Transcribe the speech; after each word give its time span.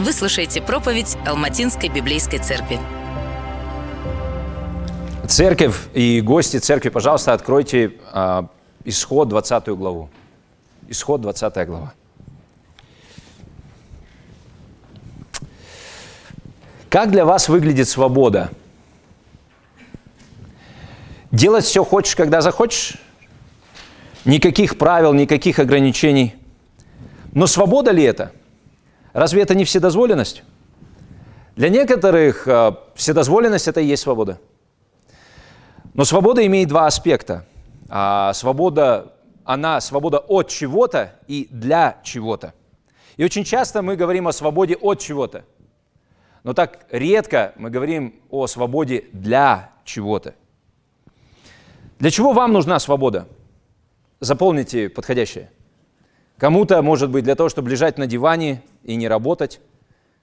Вы 0.00 0.14
слушаете 0.14 0.62
проповедь 0.62 1.18
Алматинской 1.26 1.90
библейской 1.90 2.38
церкви. 2.38 2.78
Церковь 5.28 5.76
и 5.92 6.22
гости 6.22 6.56
церкви, 6.56 6.88
пожалуйста, 6.88 7.34
откройте 7.34 7.92
э, 8.10 8.42
исход 8.86 9.28
20 9.28 9.68
главу. 9.68 10.08
Исход 10.88 11.20
20 11.20 11.66
глава. 11.66 11.92
Как 16.88 17.10
для 17.10 17.26
вас 17.26 17.50
выглядит 17.50 17.86
свобода? 17.86 18.50
Делать 21.30 21.66
все 21.66 21.84
хочешь, 21.84 22.16
когда 22.16 22.40
захочешь? 22.40 22.94
Никаких 24.24 24.78
правил, 24.78 25.12
никаких 25.12 25.58
ограничений. 25.58 26.36
Но 27.32 27.46
свобода 27.46 27.90
ли 27.90 28.02
это? 28.02 28.32
Разве 29.12 29.42
это 29.42 29.54
не 29.54 29.64
вседозволенность? 29.64 30.42
Для 31.56 31.68
некоторых 31.68 32.46
э, 32.46 32.72
вседозволенность– 32.94 33.68
это 33.68 33.80
и 33.80 33.86
есть 33.86 34.02
свобода. 34.02 34.38
Но 35.94 36.04
свобода 36.04 36.46
имеет 36.46 36.68
два 36.68 36.86
аспекта. 36.86 37.44
А 37.88 38.32
свобода, 38.34 39.14
она 39.44 39.80
свобода 39.80 40.18
от 40.18 40.48
чего-то 40.48 41.18
и 41.26 41.48
для 41.50 41.98
чего-то. 42.04 42.54
И 43.16 43.24
очень 43.24 43.44
часто 43.44 43.82
мы 43.82 43.96
говорим 43.96 44.28
о 44.28 44.32
свободе 44.32 44.76
от 44.76 45.00
чего-то. 45.00 45.44
Но 46.44 46.54
так 46.54 46.86
редко 46.90 47.52
мы 47.56 47.68
говорим 47.68 48.14
о 48.30 48.46
свободе 48.46 49.06
для 49.12 49.72
чего-то. 49.84 50.34
Для 51.98 52.10
чего 52.10 52.32
вам 52.32 52.52
нужна 52.52 52.78
свобода? 52.78 53.28
Заполните 54.20 54.88
подходящее. 54.88 55.50
Кому-то, 56.40 56.80
может 56.80 57.10
быть, 57.10 57.22
для 57.24 57.34
того, 57.34 57.50
чтобы 57.50 57.68
лежать 57.68 57.98
на 57.98 58.06
диване 58.06 58.62
и 58.82 58.96
не 58.96 59.08
работать. 59.08 59.60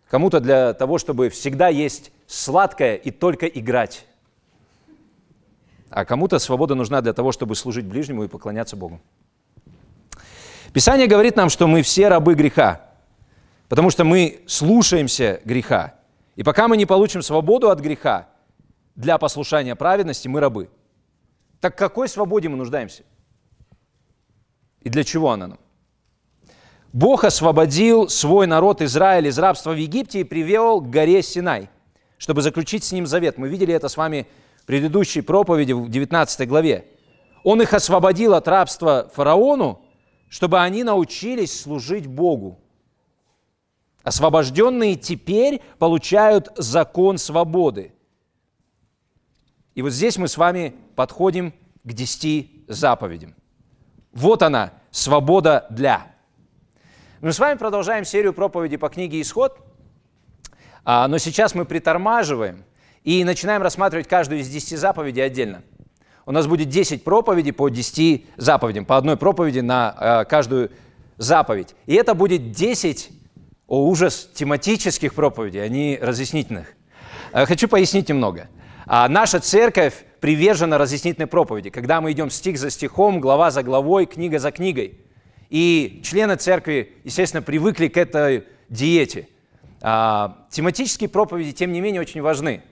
Кому-то 0.09 0.39
для 0.39 0.73
того, 0.73 0.97
чтобы 0.97 1.29
всегда 1.29 1.67
есть 1.67 2.11
сладкое 2.25 2.95
и 2.95 3.11
только 3.11 3.45
играть. 3.45 4.07
А 5.91 6.05
кому-то 6.05 6.39
свобода 6.39 6.73
нужна 6.73 7.01
для 7.01 7.13
того, 7.13 7.31
чтобы 7.31 7.55
служить 7.55 7.85
ближнему 7.85 8.23
и 8.23 8.27
поклоняться 8.27 8.75
Богу. 8.75 8.99
Писание 10.73 11.05
говорит 11.05 11.35
нам, 11.35 11.49
что 11.49 11.67
мы 11.67 11.83
все 11.83 12.07
рабы 12.07 12.33
греха, 12.33 12.81
потому 13.69 13.91
что 13.91 14.03
мы 14.03 14.41
слушаемся 14.47 15.39
греха. 15.45 15.93
И 16.35 16.41
пока 16.41 16.67
мы 16.67 16.77
не 16.77 16.87
получим 16.87 17.21
свободу 17.21 17.69
от 17.69 17.79
греха 17.79 18.27
для 18.95 19.19
послушания 19.19 19.75
праведности, 19.75 20.27
мы 20.27 20.39
рабы. 20.39 20.71
Так 21.61 21.77
какой 21.77 22.09
свободе 22.09 22.49
мы 22.49 22.57
нуждаемся? 22.57 23.03
И 24.81 24.89
для 24.89 25.03
чего 25.03 25.29
она 25.29 25.47
нам? 25.47 25.59
Бог 26.97 27.25
освободил 27.25 28.09
свой 28.09 28.47
народ 28.47 28.81
Израиль 28.81 29.27
из 29.27 29.37
рабства 29.37 29.69
в 29.69 29.75
Египте 29.75 30.21
и 30.21 30.23
привел 30.23 30.81
к 30.81 30.89
горе 30.89 31.21
Синай, 31.21 31.69
чтобы 32.17 32.41
заключить 32.41 32.83
с 32.83 32.91
ним 32.91 33.05
завет. 33.05 33.37
Мы 33.37 33.49
видели 33.49 33.71
это 33.71 33.87
с 33.87 33.97
вами 33.97 34.25
в 34.63 34.65
предыдущей 34.65 35.21
проповеди 35.21 35.73
в 35.73 35.89
19 35.89 36.47
главе. 36.49 36.87
Он 37.43 37.61
их 37.61 37.75
освободил 37.75 38.33
от 38.33 38.47
рабства 38.47 39.11
фараону, 39.13 39.85
чтобы 40.27 40.59
они 40.59 40.83
научились 40.83 41.61
служить 41.61 42.07
Богу. 42.07 42.59
Освобожденные 44.01 44.95
теперь 44.95 45.61
получают 45.77 46.49
закон 46.55 47.19
свободы. 47.19 47.93
И 49.75 49.83
вот 49.83 49.91
здесь 49.91 50.17
мы 50.17 50.27
с 50.27 50.35
вами 50.35 50.73
подходим 50.95 51.53
к 51.83 51.93
десяти 51.93 52.65
заповедям. 52.67 53.35
Вот 54.13 54.41
она, 54.41 54.73
свобода 54.89 55.67
для. 55.69 56.16
Мы 57.19 57.33
с 57.33 57.39
вами 57.39 57.57
продолжаем 57.57 58.05
серию 58.05 58.31
проповедей 58.31 58.77
по 58.77 58.89
книге 58.89 59.19
«Исход», 59.19 59.57
а, 60.85 61.07
но 61.07 61.17
сейчас 61.17 61.55
мы 61.55 61.65
притормаживаем 61.65 62.63
и 63.03 63.23
начинаем 63.23 63.63
рассматривать 63.63 64.07
каждую 64.07 64.41
из 64.41 64.49
десяти 64.49 64.75
заповедей 64.75 65.25
отдельно. 65.25 65.63
У 66.27 66.31
нас 66.31 66.45
будет 66.45 66.69
10 66.69 67.03
проповедей 67.03 67.53
по 67.53 67.69
10 67.69 68.27
заповедям, 68.37 68.85
по 68.85 68.97
одной 68.97 69.17
проповеди 69.17 69.61
на 69.61 69.89
а, 69.97 70.25
каждую 70.25 70.69
заповедь. 71.17 71.73
И 71.87 71.95
это 71.95 72.13
будет 72.13 72.51
10 72.51 73.09
о 73.65 73.87
ужас 73.87 74.29
тематических 74.35 75.15
проповедей, 75.15 75.63
а 75.63 75.67
не 75.69 75.97
разъяснительных. 75.99 76.67
Э, 77.33 77.47
хочу 77.47 77.67
пояснить 77.67 78.09
немного. 78.09 78.47
А, 78.85 79.09
наша 79.09 79.39
церковь 79.39 80.05
привержена 80.19 80.77
разъяснительной 80.77 81.27
проповеди, 81.27 81.71
когда 81.71 81.99
мы 81.99 82.11
идем 82.11 82.29
стих 82.29 82.59
за 82.59 82.69
стихом, 82.69 83.19
глава 83.19 83.49
за 83.49 83.63
главой, 83.63 84.05
книга 84.05 84.37
за 84.37 84.51
книгой. 84.51 84.99
И 85.49 86.01
члены 86.03 86.35
церкви, 86.35 86.93
естественно, 87.03 87.41
привыкли 87.41 87.87
к 87.87 87.97
этой 87.97 88.45
диете. 88.69 89.27
А, 89.81 90.45
тематические 90.49 91.09
проповеди, 91.09 91.51
тем 91.51 91.71
не 91.71 91.81
менее, 91.81 92.01
очень 92.01 92.21
важны. 92.21 92.63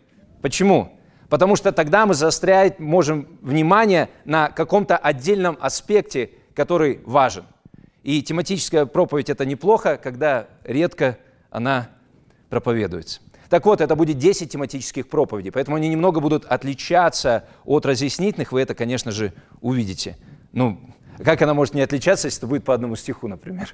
Почему? 0.42 0.92
Потому 1.30 1.56
что 1.56 1.72
тогда 1.72 2.06
мы 2.06 2.14
заострять 2.14 2.80
можем 2.80 3.28
внимание 3.42 4.10
на 4.26 4.50
каком-то 4.50 4.98
отдельном 4.98 5.58
аспекте, 5.60 6.32
который 6.54 7.00
важен. 7.06 7.46
И 8.04 8.22
тематическая 8.22 8.86
проповедь– 8.86 9.30
это 9.32 9.46
неплохо, 9.46 9.98
когда 9.98 10.48
редко 10.64 11.18
она 11.50 11.90
проповедуется. 12.50 13.22
Так 13.50 13.66
вот, 13.66 13.82
это 13.82 13.96
будет 13.96 14.18
10 14.18 14.52
тематических 14.52 15.08
проповедей, 15.08 15.52
поэтому 15.52 15.78
они 15.78 15.88
немного 15.88 16.20
будут 16.20 16.46
отличаться 16.46 17.46
от 17.64 17.86
разъяснительных, 17.86 18.52
вы 18.52 18.62
это, 18.62 18.76
конечно 18.76 19.12
же, 19.12 19.34
увидите. 19.62 20.18
Ну, 20.52 20.80
как 21.24 21.42
она 21.42 21.54
может 21.54 21.74
не 21.74 21.82
отличаться, 21.82 22.28
если 22.28 22.40
это 22.40 22.48
будет 22.48 22.64
по 22.64 22.74
одному 22.74 22.96
стиху, 22.96 23.28
например? 23.28 23.74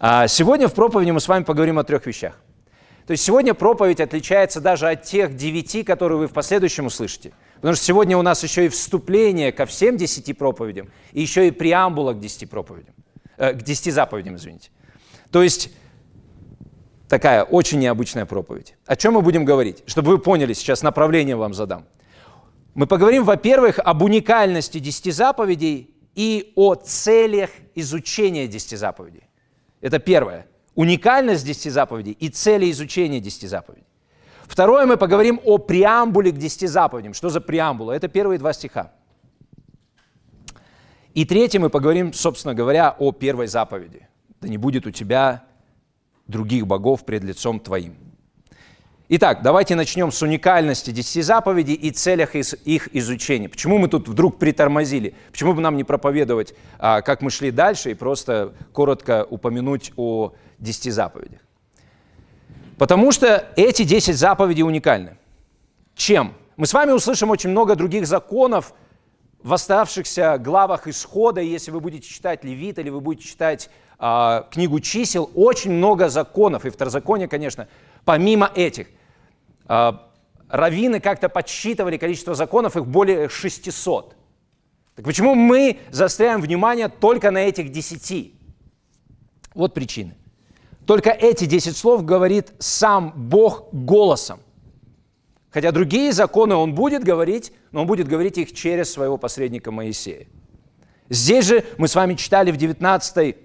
А 0.00 0.26
сегодня 0.28 0.68
в 0.68 0.74
проповеди 0.74 1.10
мы 1.10 1.20
с 1.20 1.28
вами 1.28 1.44
поговорим 1.44 1.78
о 1.78 1.84
трех 1.84 2.06
вещах. 2.06 2.38
То 3.06 3.12
есть 3.12 3.24
сегодня 3.24 3.54
проповедь 3.54 4.00
отличается 4.00 4.60
даже 4.60 4.88
от 4.88 5.02
тех 5.02 5.36
девяти, 5.36 5.82
которые 5.82 6.18
вы 6.18 6.28
в 6.28 6.32
последующем 6.32 6.86
услышите. 6.86 7.32
Потому 7.56 7.74
что 7.74 7.84
сегодня 7.84 8.16
у 8.16 8.22
нас 8.22 8.42
еще 8.42 8.66
и 8.66 8.68
вступление 8.68 9.52
ко 9.52 9.66
всем 9.66 9.96
десяти 9.96 10.32
проповедям, 10.32 10.90
и 11.12 11.20
еще 11.20 11.48
и 11.48 11.50
преамбула 11.50 12.12
к 12.12 12.20
десяти 12.20 12.46
проповедям 12.46 12.94
э, 13.36 13.52
к 13.52 13.62
десяти 13.62 13.90
заповедям, 13.90 14.36
извините. 14.36 14.70
То 15.30 15.42
есть 15.42 15.70
такая 17.08 17.44
очень 17.44 17.78
необычная 17.78 18.26
проповедь. 18.26 18.74
О 18.86 18.96
чем 18.96 19.14
мы 19.14 19.22
будем 19.22 19.44
говорить? 19.44 19.82
Чтобы 19.86 20.10
вы 20.10 20.18
поняли, 20.18 20.52
сейчас 20.52 20.82
направление 20.82 21.36
вам 21.36 21.54
задам. 21.54 21.86
Мы 22.74 22.86
поговорим, 22.86 23.24
во-первых, 23.24 23.78
об 23.78 24.02
уникальности 24.02 24.78
десяти 24.78 25.10
заповедей 25.10 25.91
и 26.14 26.52
о 26.56 26.74
целях 26.74 27.50
изучения 27.74 28.46
десяти 28.46 28.76
заповедей. 28.76 29.24
Это 29.80 29.98
первое. 29.98 30.46
Уникальность 30.74 31.44
десяти 31.44 31.70
заповедей 31.70 32.12
и 32.12 32.28
цели 32.28 32.70
изучения 32.70 33.20
десяти 33.20 33.46
заповедей. 33.46 33.86
Второе, 34.44 34.86
мы 34.86 34.96
поговорим 34.96 35.40
о 35.44 35.58
преамбуле 35.58 36.30
к 36.32 36.38
десяти 36.38 36.66
заповедям. 36.66 37.14
Что 37.14 37.30
за 37.30 37.40
преамбула? 37.40 37.92
Это 37.92 38.08
первые 38.08 38.38
два 38.38 38.52
стиха. 38.52 38.92
И 41.14 41.24
третье, 41.24 41.58
мы 41.58 41.68
поговорим, 41.70 42.12
собственно 42.12 42.54
говоря, 42.54 42.94
о 42.98 43.12
первой 43.12 43.46
заповеди. 43.46 44.08
Да 44.40 44.48
не 44.48 44.56
будет 44.56 44.86
у 44.86 44.90
тебя 44.90 45.44
других 46.26 46.66
богов 46.66 47.04
пред 47.04 47.22
лицом 47.22 47.60
твоим. 47.60 47.96
Итак, 49.14 49.42
давайте 49.42 49.74
начнем 49.74 50.10
с 50.10 50.22
уникальности 50.22 50.90
десяти 50.90 51.20
заповедей 51.20 51.74
и 51.74 51.90
целях 51.90 52.34
их 52.34 52.88
изучения. 52.96 53.46
Почему 53.46 53.76
мы 53.76 53.88
тут 53.88 54.08
вдруг 54.08 54.38
притормозили? 54.38 55.14
Почему 55.30 55.52
бы 55.52 55.60
нам 55.60 55.76
не 55.76 55.84
проповедовать, 55.84 56.54
а, 56.78 57.02
как 57.02 57.20
мы 57.20 57.28
шли 57.28 57.50
дальше, 57.50 57.90
и 57.90 57.94
просто 57.94 58.54
коротко 58.72 59.26
упомянуть 59.28 59.92
о 59.98 60.32
десяти 60.58 60.90
заповедях? 60.90 61.40
Потому 62.78 63.12
что 63.12 63.52
эти 63.54 63.82
десять 63.82 64.16
заповедей 64.16 64.62
уникальны. 64.62 65.18
Чем? 65.94 66.32
Мы 66.56 66.66
с 66.66 66.72
вами 66.72 66.92
услышим 66.92 67.28
очень 67.28 67.50
много 67.50 67.74
других 67.74 68.06
законов, 68.06 68.72
в 69.42 69.52
оставшихся 69.52 70.38
главах 70.38 70.88
исхода, 70.88 71.42
если 71.42 71.70
вы 71.70 71.80
будете 71.80 72.08
читать 72.08 72.44
Левит 72.44 72.78
или 72.78 72.88
вы 72.88 73.02
будете 73.02 73.28
читать 73.28 73.68
э, 73.98 74.42
книгу 74.50 74.80
чисел, 74.80 75.30
очень 75.34 75.72
много 75.72 76.08
законов, 76.08 76.64
и 76.64 76.70
второзаконие, 76.70 77.28
конечно, 77.28 77.68
помимо 78.06 78.50
этих. 78.54 78.86
Э, 79.68 79.92
раввины 80.48 81.00
как-то 81.00 81.28
подсчитывали 81.28 81.96
количество 81.96 82.34
законов, 82.34 82.76
их 82.76 82.86
более 82.86 83.28
600. 83.28 84.16
Так 84.96 85.04
почему 85.04 85.34
мы 85.34 85.78
заостряем 85.90 86.40
внимание 86.40 86.88
только 86.88 87.30
на 87.30 87.38
этих 87.38 87.70
десяти? 87.70 88.34
Вот 89.54 89.74
причины. 89.74 90.16
Только 90.86 91.10
эти 91.10 91.44
десять 91.44 91.76
слов 91.76 92.04
говорит 92.04 92.52
сам 92.58 93.12
Бог 93.14 93.72
голосом– 93.72 94.40
Хотя 95.52 95.70
другие 95.70 96.12
законы 96.12 96.54
он 96.54 96.74
будет 96.74 97.04
говорить, 97.04 97.52
но 97.72 97.82
он 97.82 97.86
будет 97.86 98.08
говорить 98.08 98.38
их 98.38 98.54
через 98.54 98.90
своего 98.90 99.18
посредника 99.18 99.70
Моисея. 99.70 100.26
Здесь 101.10 101.44
же 101.44 101.64
мы 101.76 101.88
с 101.88 101.94
вами 101.94 102.14
читали 102.14 102.50
в 102.50 102.56
19 102.56 103.36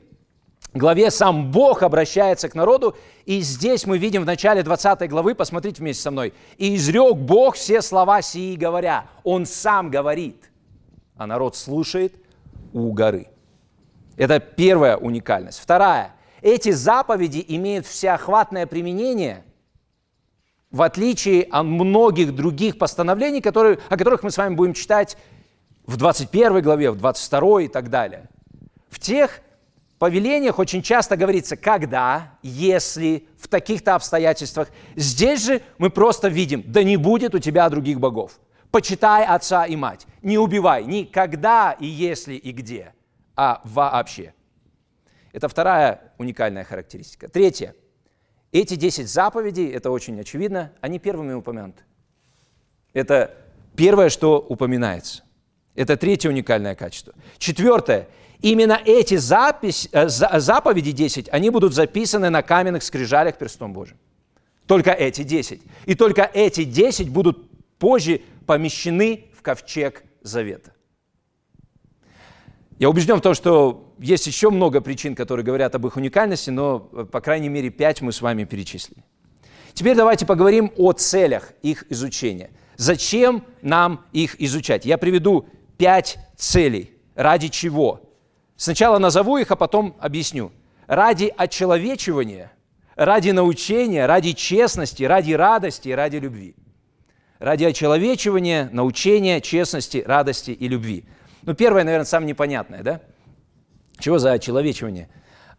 главе, 0.78 1.12
сам 1.12 1.52
Бог 1.52 1.84
обращается 1.84 2.50
к 2.50 2.56
народу, 2.56 2.96
и 3.26 3.42
здесь 3.42 3.86
мы 3.86 3.98
видим 3.98 4.24
в 4.24 4.26
начале 4.26 4.64
20 4.64 5.10
главы, 5.10 5.36
посмотрите 5.36 5.82
вместе 5.82 6.04
со 6.04 6.12
мной, 6.12 6.34
«И 6.58 6.76
изрек 6.76 7.16
Бог 7.16 7.56
все 7.56 7.82
слова 7.82 8.22
сии, 8.22 8.56
говоря». 8.56 9.06
Он 9.24 9.46
сам 9.46 9.90
говорит, 9.90 10.52
а 11.16 11.28
народ 11.28 11.56
слушает 11.56 12.16
у 12.74 12.92
горы. 12.92 13.28
Это 14.16 14.40
первая 14.40 14.98
уникальность. 14.98 15.60
Вторая 15.60 16.14
эти 16.42 16.72
заповеди 16.72 17.44
имеют 17.48 17.86
всеохватное 17.86 18.68
применение, 18.68 19.44
в 20.72 20.82
отличие 20.82 21.44
от 21.44 21.66
многих 21.66 22.36
других 22.36 22.78
постановлений, 22.78 23.42
которые, 23.42 23.80
о 23.90 23.98
которых 23.98 24.24
мы 24.24 24.32
с 24.32 24.38
вами 24.38 24.56
будем 24.56 24.74
читать 24.74 25.18
в 25.86 25.98
21 25.98 26.62
главе, 26.62 26.92
в 26.92 26.98
22 26.98 27.64
и 27.64 27.68
так 27.68 27.90
далее. 27.90 28.30
В 28.90 29.00
тех 29.00 29.42
повелениях 30.00 30.60
очень 30.60 30.82
часто 30.82 31.18
говорится, 31.18 31.58
когда, 31.58 32.38
если, 32.42 33.28
в 33.40 33.48
таких-то 33.48 33.96
обстоятельствах. 33.96 34.70
Здесь 34.96 35.46
же 35.46 35.62
мы 35.78 35.90
просто 35.90 36.28
видим, 36.28 36.64
да 36.66 36.84
не 36.84 36.98
будет 36.98 37.36
у 37.36 37.40
тебя 37.40 37.70
других 37.70 38.00
богов. 38.00 38.40
Почитай 38.72 39.26
отца 39.26 39.66
и 39.66 39.76
мать. 39.76 40.06
Не 40.22 40.38
убивай 40.38 40.84
ни 40.84 41.04
когда 41.04 41.72
и 41.72 41.86
если 41.86 42.36
и 42.36 42.52
где, 42.52 42.94
а 43.36 43.62
вообще. 43.64 44.34
Это 45.32 45.48
вторая 45.48 46.14
уникальная 46.18 46.64
характеристика. 46.64 47.28
Третье. 47.28 47.76
Эти 48.52 48.76
10 48.76 49.10
заповедей, 49.10 49.70
это 49.70 49.92
очень 49.92 50.20
очевидно, 50.20 50.72
они 50.82 51.00
первыми 51.00 51.34
упомянуты. 51.34 51.84
Это 52.94 53.36
первое, 53.76 54.10
что 54.10 54.40
упоминается. 54.40 55.24
Это 55.76 55.96
третье 55.96 56.30
уникальное 56.30 56.74
качество. 56.74 57.14
Четвертое. 57.38 58.08
Именно 58.42 58.80
эти 58.86 59.16
запись, 59.16 59.90
э, 59.92 60.08
заповеди 60.08 60.92
10, 60.92 61.30
они 61.32 61.50
будут 61.50 61.74
записаны 61.74 62.30
на 62.30 62.44
каменных 62.44 62.84
скрижалях 62.84 63.38
перстом 63.38 63.74
Божьим. 63.74 63.98
Только 64.68 64.92
эти 64.92 65.24
10. 65.24 65.62
И 65.86 65.96
только 65.96 66.30
эти 66.34 66.64
10 66.64 67.10
будут 67.10 67.50
позже 67.80 68.22
помещены 68.46 69.26
в 69.38 69.42
ковчег 69.42 70.04
завета. 70.22 70.74
Я 72.78 72.90
убежден 72.90 73.18
в 73.18 73.22
том, 73.22 73.34
что 73.34 73.96
есть 73.98 74.28
еще 74.28 74.52
много 74.52 74.82
причин, 74.82 75.16
которые 75.16 75.44
говорят 75.44 75.74
об 75.74 75.88
их 75.88 75.96
уникальности, 75.96 76.52
но, 76.52 76.90
э, 76.94 77.06
по 77.12 77.22
крайней 77.22 77.50
мере, 77.50 77.72
пять 77.72 78.02
мы 78.02 78.12
с 78.12 78.22
вами 78.22 78.44
перечислили. 78.44 79.04
Теперь 79.74 79.96
давайте 79.96 80.26
поговорим 80.26 80.72
о 80.78 80.92
целях 80.92 81.54
их 81.64 81.86
изучения. 81.90 82.52
Зачем 82.76 83.44
нам 83.64 84.06
их 84.12 84.40
изучать? 84.40 84.86
Я 84.86 85.00
приведу 85.00 85.48
пять 85.78 86.18
целей. 86.36 86.92
Ради 87.16 87.48
чего? 87.48 88.07
Сначала 88.58 88.98
назову 88.98 89.38
их, 89.38 89.52
а 89.52 89.56
потом 89.56 89.96
объясню. 90.00 90.52
Ради 90.88 91.32
очеловечивания, 91.38 92.52
ради 92.96 93.30
научения, 93.30 94.08
ради 94.08 94.34
честности, 94.34 95.04
ради 95.04 95.34
радости 95.34 95.90
и 95.90 95.94
ради 95.94 96.18
любви. 96.18 96.56
Ради 97.38 97.66
очеловечивания, 97.66 98.70
научения, 98.72 99.42
честности, 99.42 100.04
радости 100.06 100.52
и 100.52 100.68
любви. 100.68 101.06
Ну, 101.44 101.54
первое, 101.54 101.84
наверное, 101.84 102.06
самое 102.06 102.30
непонятное, 102.30 102.82
да? 102.82 103.02
Чего 104.00 104.18
за 104.18 104.32
очеловечивание? 104.32 105.08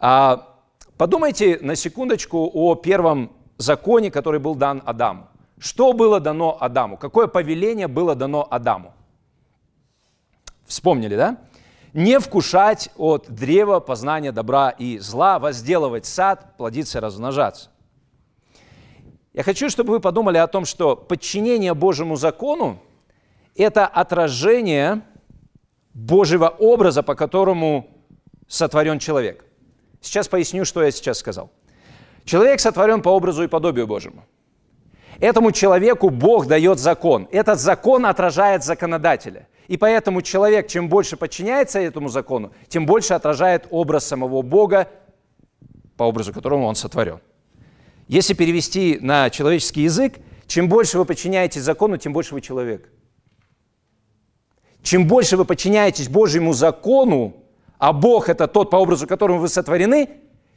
А, 0.00 0.56
подумайте 0.96 1.58
на 1.60 1.76
секундочку 1.76 2.50
о 2.52 2.74
первом 2.74 3.32
законе, 3.58 4.10
который 4.10 4.40
был 4.40 4.56
дан 4.56 4.82
Адаму. 4.84 5.28
Что 5.60 5.92
было 5.92 6.18
дано 6.18 6.56
Адаму? 6.60 6.96
Какое 6.96 7.28
повеление 7.28 7.86
было 7.86 8.16
дано 8.16 8.46
Адаму? 8.50 8.92
Вспомнили, 10.66 11.16
да? 11.16 11.38
Не 11.98 12.20
вкушать 12.20 12.90
от 12.96 13.28
древа 13.28 13.80
познания 13.80 14.30
добра 14.30 14.70
и 14.70 14.98
зла, 14.98 15.40
возделывать 15.40 16.06
сад, 16.06 16.56
плодиться, 16.56 17.00
размножаться. 17.00 17.70
Я 19.32 19.42
хочу, 19.42 19.68
чтобы 19.68 19.90
вы 19.90 20.00
подумали 20.00 20.38
о 20.38 20.46
том, 20.46 20.64
что 20.64 20.94
подчинение 20.94 21.74
Божьему 21.74 22.14
закону– 22.14 22.78
это 23.56 23.84
отражение 23.86 25.02
Божьего 25.92 26.48
образа, 26.48 27.02
по 27.02 27.16
которому 27.16 27.88
сотворен 28.46 29.00
человек. 29.00 29.44
Сейчас 30.00 30.28
поясню, 30.28 30.64
что 30.64 30.84
я 30.84 30.92
сейчас 30.92 31.18
сказал. 31.18 31.50
Человек 32.24 32.60
сотворен 32.60 33.02
по 33.02 33.08
образу 33.08 33.42
и 33.42 33.48
подобию 33.48 33.88
Божьему. 33.88 34.24
Этому 35.18 35.50
человеку 35.50 36.10
Бог 36.10 36.46
дает 36.46 36.78
закон. 36.78 37.26
Этот 37.32 37.58
закон 37.58 38.06
отражает 38.06 38.62
законодателя– 38.62 39.48
и 39.68 39.76
поэтому 39.76 40.22
человек, 40.22 40.66
чем 40.66 40.88
больше 40.88 41.16
подчиняется 41.16 41.78
этому 41.78 42.08
закону, 42.08 42.52
тем 42.68 42.86
больше 42.86 43.14
отражает 43.14 43.66
образ 43.70 44.06
самого 44.06 44.42
Бога, 44.42 44.88
по 45.96 46.04
образу 46.04 46.32
которому 46.32 46.66
он 46.66 46.74
сотворен. 46.74 47.20
Если 48.08 48.32
перевести 48.32 48.98
на 49.00 49.28
человеческий 49.28 49.82
язык, 49.82 50.14
чем 50.46 50.70
больше 50.70 50.96
вы 50.96 51.04
подчиняетесь 51.04 51.60
закону, 51.60 51.98
тем 51.98 52.14
больше 52.14 52.34
вы 52.34 52.40
человек. 52.40 52.90
Чем 54.82 55.06
больше 55.06 55.36
вы 55.36 55.44
подчиняетесь 55.44 56.08
Божьему 56.08 56.54
закону, 56.54 57.36
а 57.78 57.92
Бог– 57.92 58.28
это 58.30 58.48
тот, 58.48 58.70
по 58.70 58.76
образу 58.76 59.06
которому 59.06 59.38
вы 59.38 59.48
сотворены, 59.48 60.08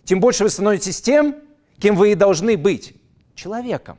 тем 0.05 0.21
больше 0.21 0.45
вы 0.45 0.49
становитесь 0.49 1.01
тем, 1.01 1.35
кем 1.79 1.97
вы 1.97 2.13
и 2.13 2.15
должны 2.15 2.55
быть– 2.55 2.93
человеком. 3.35 3.97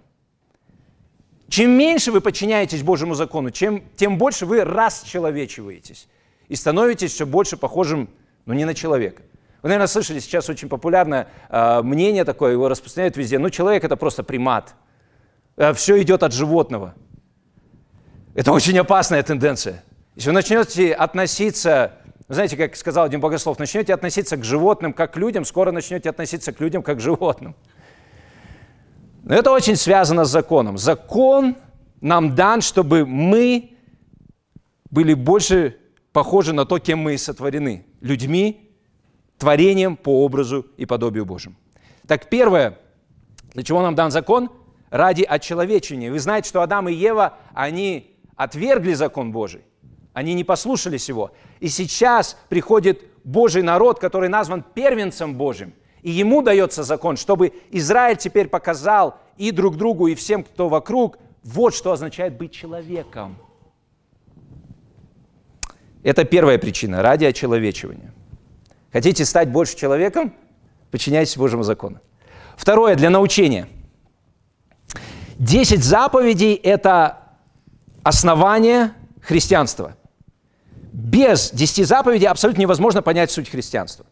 Чем 1.53 1.73
меньше 1.73 2.13
вы 2.13 2.23
подчиняетесь 2.23 2.83
Божьему 2.83 3.13
закону, 3.13 3.51
чем, 3.51 3.85
тем 3.95 4.17
больше 4.17 4.47
вы 4.47 4.65
расчеловечиваетесь 4.65 6.09
и 6.49 6.57
становитесь 6.57 7.13
все 7.13 7.27
больше 7.27 7.59
похожим, 7.59 8.09
ну, 8.47 8.55
не 8.55 8.65
на 8.65 8.75
человека. 8.75 9.21
Вы, 9.61 9.69
наверное, 9.69 9.87
слышали, 9.87 10.19
сейчас 10.19 10.49
очень 10.49 10.71
популярное 10.71 11.29
э, 11.51 11.83
мнение 11.83 12.25
такое, 12.25 12.53
его 12.53 12.71
распространяют 12.71 13.19
везде. 13.19 13.39
Ну, 13.39 13.51
человек– 13.51 13.85
это 13.85 13.97
просто 13.97 14.23
примат. 14.23 14.75
Э, 15.59 15.75
все 15.75 16.01
идет 16.01 16.23
от 16.23 16.33
животного. 16.33 16.95
Это 18.35 18.51
очень 18.51 18.79
опасная 18.79 19.23
тенденция. 19.23 19.85
Если 20.15 20.31
вы 20.31 20.35
начнете 20.35 20.95
относиться, 20.95 21.93
знаете, 22.29 22.57
как 22.57 22.77
сказал 22.77 23.05
один 23.05 23.21
богослов, 23.21 23.59
начнете 23.59 23.93
относиться 23.93 24.39
к 24.39 24.45
животным 24.45 24.95
как 24.95 25.13
к 25.13 25.17
людям, 25.19 25.45
скоро 25.45 25.71
начнете 25.71 26.09
относиться 26.09 26.55
к 26.55 26.61
людям 26.61 26.83
как 26.83 26.97
к 26.97 27.01
животным. 27.03 27.55
Но 29.23 29.35
это 29.35 29.51
очень 29.51 29.77
связано 29.77 30.25
с 30.25 30.31
законом. 30.31 30.79
Закон 30.79 31.57
нам 32.01 32.35
дан, 32.35 32.61
чтобы 32.61 33.07
мы 33.07 33.77
были 34.91 35.15
больше 35.15 35.79
похожи 36.13 36.53
на 36.53 36.67
то, 36.67 36.79
кем 36.79 36.99
мы 36.99 37.17
сотворены. 37.17 37.87
Людьми, 38.01 38.71
творением 39.39 39.97
по 39.97 40.25
образу 40.25 40.67
и 40.77 40.87
подобию 40.87 41.25
Божьему. 41.25 41.57
Так 42.07 42.29
первое, 42.29 42.79
для 43.55 43.63
чего 43.63 43.81
нам 43.81 43.95
дан 43.95 44.11
закон? 44.11 44.51
Ради 44.91 45.23
отчеловечения. 45.23 46.11
Вы 46.11 46.19
знаете, 46.19 46.49
что 46.49 46.61
Адам 46.61 46.89
и 46.89 46.93
Ева, 46.93 47.39
они 47.55 48.17
отвергли 48.37 48.93
закон 48.93 49.33
Божий. 49.33 49.63
Они 50.13 50.35
не 50.35 50.45
послушались 50.45 51.09
его. 51.09 51.33
И 51.61 51.69
сейчас 51.69 52.37
приходит 52.49 53.03
Божий 53.25 53.63
народ, 53.63 53.99
который 53.99 54.29
назван 54.29 54.63
первенцем 54.63 55.37
Божьим. 55.37 55.73
И 56.03 56.11
ему 56.11 56.43
дается 56.43 56.83
закон, 56.83 57.17
чтобы 57.17 57.53
Израиль 57.71 58.17
теперь 58.17 58.49
показал 58.49 59.19
и 59.37 59.53
друг 59.53 59.77
другу, 59.77 60.09
и 60.09 60.15
всем, 60.15 60.43
кто 60.43 60.69
вокруг, 60.69 61.19
вот 61.45 61.75
что 61.75 61.93
означает 61.93 62.37
быть 62.37 62.53
человеком. 62.53 63.37
Это 66.03 66.25
первая 66.25 66.59
причина, 66.59 67.03
ради 67.03 67.25
очеловечивания. 67.25 68.13
Хотите 68.93 69.25
стать 69.25 69.51
больше 69.51 69.77
человеком? 69.77 70.35
Подчиняйтесь 70.91 71.37
Божьему 71.37 71.63
закону. 71.63 72.01
Второе, 72.57 72.97
для 72.97 73.09
научения. 73.09 73.69
Десять 75.39 75.85
заповедей– 75.85 76.55
это 76.63 77.19
основание 78.03 78.93
христианства. 79.21 79.97
Без 80.93 81.51
десяти 81.53 81.85
заповедей 81.85 82.27
абсолютно 82.27 82.61
невозможно 82.61 83.01
понять 83.03 83.31
суть 83.31 83.49
христианства. 83.49 84.05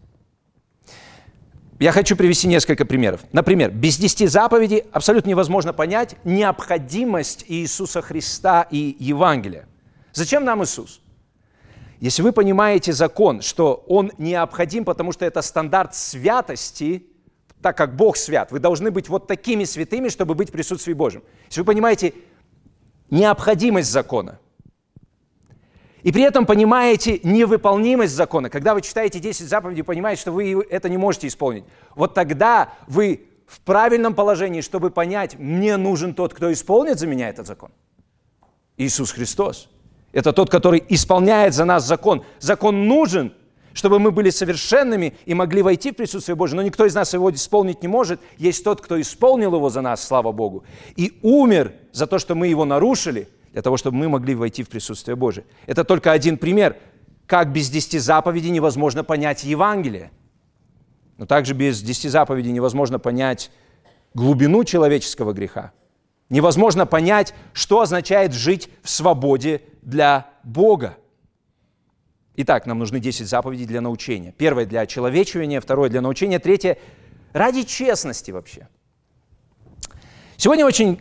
Я 1.80 1.92
хочу 1.92 2.14
привести 2.14 2.46
несколько 2.46 2.84
примеров. 2.84 3.22
Например, 3.32 3.70
без 3.70 3.96
десяти 3.96 4.26
заповедей 4.26 4.84
абсолютно 4.92 5.30
невозможно 5.30 5.72
понять 5.72 6.14
необходимость 6.25 7.46
Иисуса 7.49 8.02
Христа 8.02 8.66
и 8.70 8.94
Евангелия. 8.99 9.66
Зачем 10.12 10.44
нам 10.44 10.62
Иисус? 10.62 11.00
Если 11.99 12.20
вы 12.20 12.32
понимаете 12.32 12.92
закон, 12.92 13.40
что 13.40 13.82
он 13.88 14.12
необходим, 14.18 14.84
потому 14.84 15.12
что 15.12 15.25
это 15.25 15.40
стандарт 15.40 15.94
святости, 15.94 17.06
так 17.62 17.78
как 17.78 17.96
Бог 17.96 18.18
свят, 18.18 18.52
вы 18.52 18.58
должны 18.58 18.90
быть 18.90 19.08
вот 19.08 19.26
такими 19.26 19.64
святыми, 19.64 20.10
чтобы 20.10 20.34
быть 20.34 20.50
в 20.50 20.52
присутствии 20.52 20.92
Божьем. 20.92 21.22
Если 21.49 21.62
вы 21.62 21.64
понимаете 21.64 22.12
необходимость 23.08 23.90
закона– 23.90 24.38
и 26.02 26.12
при 26.12 26.23
этом 26.23 26.47
понимаете 26.47 27.21
невыполнимость 27.23 28.14
закона. 28.14 28.49
Когда 28.50 28.75
вы 28.75 28.83
читаете 28.83 29.21
10 29.21 29.49
заповедей, 29.49 29.83
понимаете, 29.83 30.23
что 30.23 30.33
вы 30.33 30.64
это 30.71 30.88
не 30.88 30.97
можете 30.97 31.26
исполнить. 31.26 31.64
Вот 31.95 32.14
тогда 32.14 32.73
вы 32.87 33.26
в 33.47 33.61
правильном 33.61 34.14
положении, 34.14 34.61
чтобы 34.61 34.90
понять, 34.90 35.38
мне 35.38 35.76
нужен 35.76 36.14
тот, 36.14 36.33
кто 36.33 36.52
исполнит 36.52 36.99
за 36.99 37.07
меня 37.07 37.28
этот 37.28 37.47
закон. 37.47 37.71
Иисус 38.76 39.12
Христос. 39.12 39.69
Это 40.12 40.33
тот, 40.33 40.50
который 40.50 40.83
исполняет 40.88 41.54
за 41.54 41.64
нас 41.64 41.85
закон. 41.87 42.25
Закон 42.38 42.88
нужен, 42.88 43.33
чтобы 43.75 43.99
мы 43.99 44.11
были 44.11 44.30
совершенными 44.30 45.14
и 45.26 45.35
могли 45.35 45.62
войти 45.62 45.92
в 45.92 45.97
присутствие 45.97 46.35
Божие. 46.35 46.57
Но 46.57 46.62
никто 46.62 46.87
из 46.87 46.95
нас 46.95 47.12
его 47.12 47.30
исполнить 47.30 47.83
не 47.83 47.88
может. 47.88 48.21
Есть 48.38 48.64
тот, 48.64 48.80
кто 48.80 49.00
исполнил 49.00 49.54
его 49.54 49.69
за 49.69 49.83
нас, 49.83 50.04
слава 50.04 50.33
Богу, 50.33 50.64
и 50.97 51.19
умер 51.23 51.75
за 51.92 52.07
то, 52.07 52.19
что 52.19 52.35
мы 52.35 52.47
его 52.47 52.64
нарушили– 52.64 53.28
для 53.52 53.62
того, 53.62 53.76
чтобы 53.76 53.97
мы 53.97 54.09
могли 54.09 54.35
войти 54.35 54.62
в 54.62 54.69
присутствие 54.69 55.16
Божие. 55.16 55.45
Это 55.66 55.85
только 55.85 56.12
один 56.12 56.38
пример, 56.38 56.76
как 57.26 57.52
без 57.52 57.71
десяти 57.71 57.99
заповедей 57.99 58.50
невозможно 58.50 59.04
понять 59.04 59.45
Евангелие. 59.45 60.11
Но 61.16 61.26
также 61.26 61.54
без 61.54 61.83
десяти 61.83 62.09
заповедей 62.09 62.52
невозможно 62.52 62.99
понять 62.99 63.50
глубину 64.14 64.64
человеческого 64.64 65.33
греха. 65.33 65.73
Невозможно 66.28 66.87
понять, 66.87 67.35
что 67.52 67.80
означает 67.80 68.33
жить 68.33 68.69
в 68.83 68.90
свободе 68.90 69.62
для 69.83 70.28
Бога. 70.45 70.97
Итак, 72.37 72.66
нам 72.66 72.78
нужны 72.78 73.00
10 73.00 73.26
заповедей 73.28 73.66
для 73.66 73.80
научения. 73.80 74.33
Первое 74.33 74.64
для 74.64 74.87
человечивания, 74.87 75.61
второе 75.61 75.90
для 75.90 76.00
научения, 76.00 76.38
третье 76.38 76.78
ради 77.33 77.64
честности 77.64 78.30
вообще. 78.30 78.69
Сегодня 80.37 80.64
очень 80.64 81.00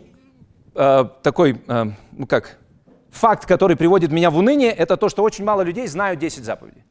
э, 0.79 1.05
такой, 1.21 1.61
э, 1.67 1.85
ну 2.13 2.25
как, 2.25 2.57
факт, 3.11 3.45
который 3.45 3.75
приводит 3.75 4.11
меня 4.11 4.31
в 4.31 4.37
уныние, 4.37 4.71
это 4.71 4.95
то, 4.97 5.09
что 5.09 5.23
очень 5.23 5.43
мало 5.43 5.61
людей 5.61 5.87
знают 5.87 6.19
10 6.19 6.43
заповедей. 6.43 6.83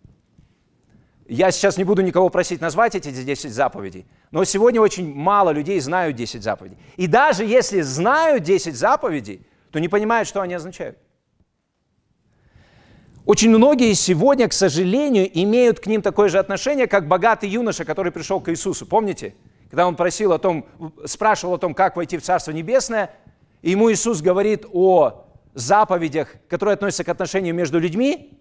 Я 1.27 1.51
сейчас 1.51 1.77
не 1.77 1.85
буду 1.85 2.03
никого 2.03 2.29
просить 2.29 2.61
назвать 2.61 2.95
эти 2.95 3.11
10 3.11 3.53
заповедей, 3.53 4.07
но 4.31 4.45
сегодня 4.45 4.81
очень 4.81 5.15
мало 5.15 5.51
людей 5.51 5.81
знают 5.81 6.17
10 6.17 6.43
заповедей. 6.43 6.79
И 6.97 7.07
даже 7.07 7.45
если 7.45 7.81
знают 7.81 8.45
10 8.45 8.77
заповедей, 8.77 9.47
то 9.71 9.79
не 9.79 9.89
понимают, 9.89 10.29
что 10.29 10.41
они 10.41 10.55
означают. 10.55 10.99
Очень 13.25 13.51
многие 13.51 13.93
сегодня, 13.93 14.49
к 14.49 14.55
сожалению, 14.55 15.29
имеют 15.43 15.81
к 15.81 15.87
ним 15.87 16.01
такое 16.01 16.31
же 16.31 16.39
отношение, 16.39 16.87
как 16.87 17.07
богатый 17.07 17.49
юноша, 17.51 17.85
который 17.85 18.11
пришел 18.11 18.41
к 18.41 18.51
Иисусу. 18.51 18.87
Помните? 18.87 19.35
Когда 19.69 19.87
он 19.87 19.97
просил 19.97 20.33
о 20.33 20.39
том, 20.39 20.65
спрашивал 21.05 21.55
о 21.55 21.59
том, 21.59 21.75
как 21.75 21.97
войти 21.97 22.17
в 22.17 22.23
Царство 22.23 22.53
Небесное, 22.53 23.11
и 23.63 23.71
ему 23.71 23.91
Иисус 23.91 24.21
говорит 24.21 24.65
о 24.73 25.25
заповедях, 25.55 26.37
которые 26.49 26.75
относятся 26.75 27.05
к 27.05 27.09
отношению 27.09 27.55
между 27.55 27.79
людьми, 27.79 28.39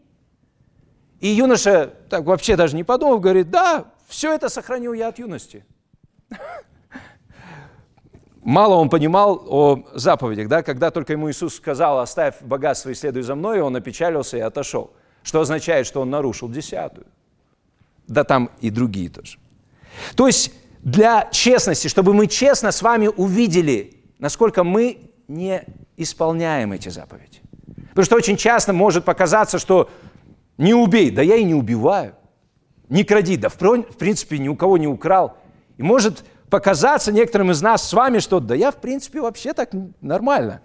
и 1.19 1.29
юноша, 1.29 1.93
так 2.09 2.25
вообще 2.25 2.55
даже 2.55 2.75
не 2.75 2.83
подумав, 2.83 3.21
говорит, 3.21 3.49
да, 3.49 3.85
все 4.07 4.33
это 4.33 4.49
сохранил 4.49 4.93
я 4.93 5.07
от 5.07 5.17
юности. 5.19 5.65
Мало 8.43 8.75
он 8.75 8.89
понимал 8.89 9.43
о 9.47 9.83
заповедях, 9.93 10.47
да, 10.47 10.61
когда 10.61 10.91
только 10.91 11.13
ему 11.13 11.29
Иисус 11.29 11.55
сказал, 11.55 11.99
оставь 11.99 12.41
богатство 12.41 12.91
и 12.91 12.93
следуй 12.93 13.23
за 13.23 13.35
мной, 13.35 13.61
он 13.61 13.75
опечалился 13.75 14.37
и 14.37 14.41
отошел. 14.41 14.93
Что 15.23 15.41
означает, 15.41 15.87
что 15.87 16.01
он 16.01 16.09
нарушил 16.09 16.47
десятую. 16.49 17.07
Да 18.07 18.23
там 18.23 18.51
и 18.61 18.69
другие 18.69 19.09
тоже. 19.09 19.39
То 20.15 20.27
есть 20.27 20.53
для 20.83 21.29
честности, 21.31 21.87
чтобы 21.89 22.13
мы 22.13 22.27
честно 22.27 22.71
с 22.71 22.81
вами 22.81 23.07
увидели, 23.07 24.01
насколько 24.19 24.63
мы 24.63 25.06
не 25.27 25.63
исполняем 25.97 26.71
эти 26.71 26.89
заповеди. 26.89 27.41
Потому 27.89 28.05
что 28.05 28.15
очень 28.15 28.37
часто 28.37 28.73
может 28.73 29.05
показаться, 29.05 29.59
что 29.59 29.89
не 30.57 30.73
убей, 30.73 31.11
да 31.11 31.21
я 31.21 31.35
и 31.35 31.43
не 31.43 31.53
убиваю. 31.53 32.15
Не 32.89 33.03
кради, 33.03 33.37
да 33.37 33.49
в 33.49 33.57
принципе 33.57 34.37
ни 34.37 34.47
у 34.47 34.55
кого 34.55 34.77
не 34.77 34.87
украл. 34.87 35.37
И 35.77 35.83
может 35.83 36.23
показаться 36.49 37.11
некоторым 37.11 37.51
из 37.51 37.61
нас 37.61 37.87
с 37.87 37.93
вами, 37.93 38.19
что 38.19 38.39
да 38.39 38.55
я 38.55 38.71
в 38.71 38.77
принципе 38.77 39.21
вообще 39.21 39.53
так 39.53 39.71
нормально 39.99 40.61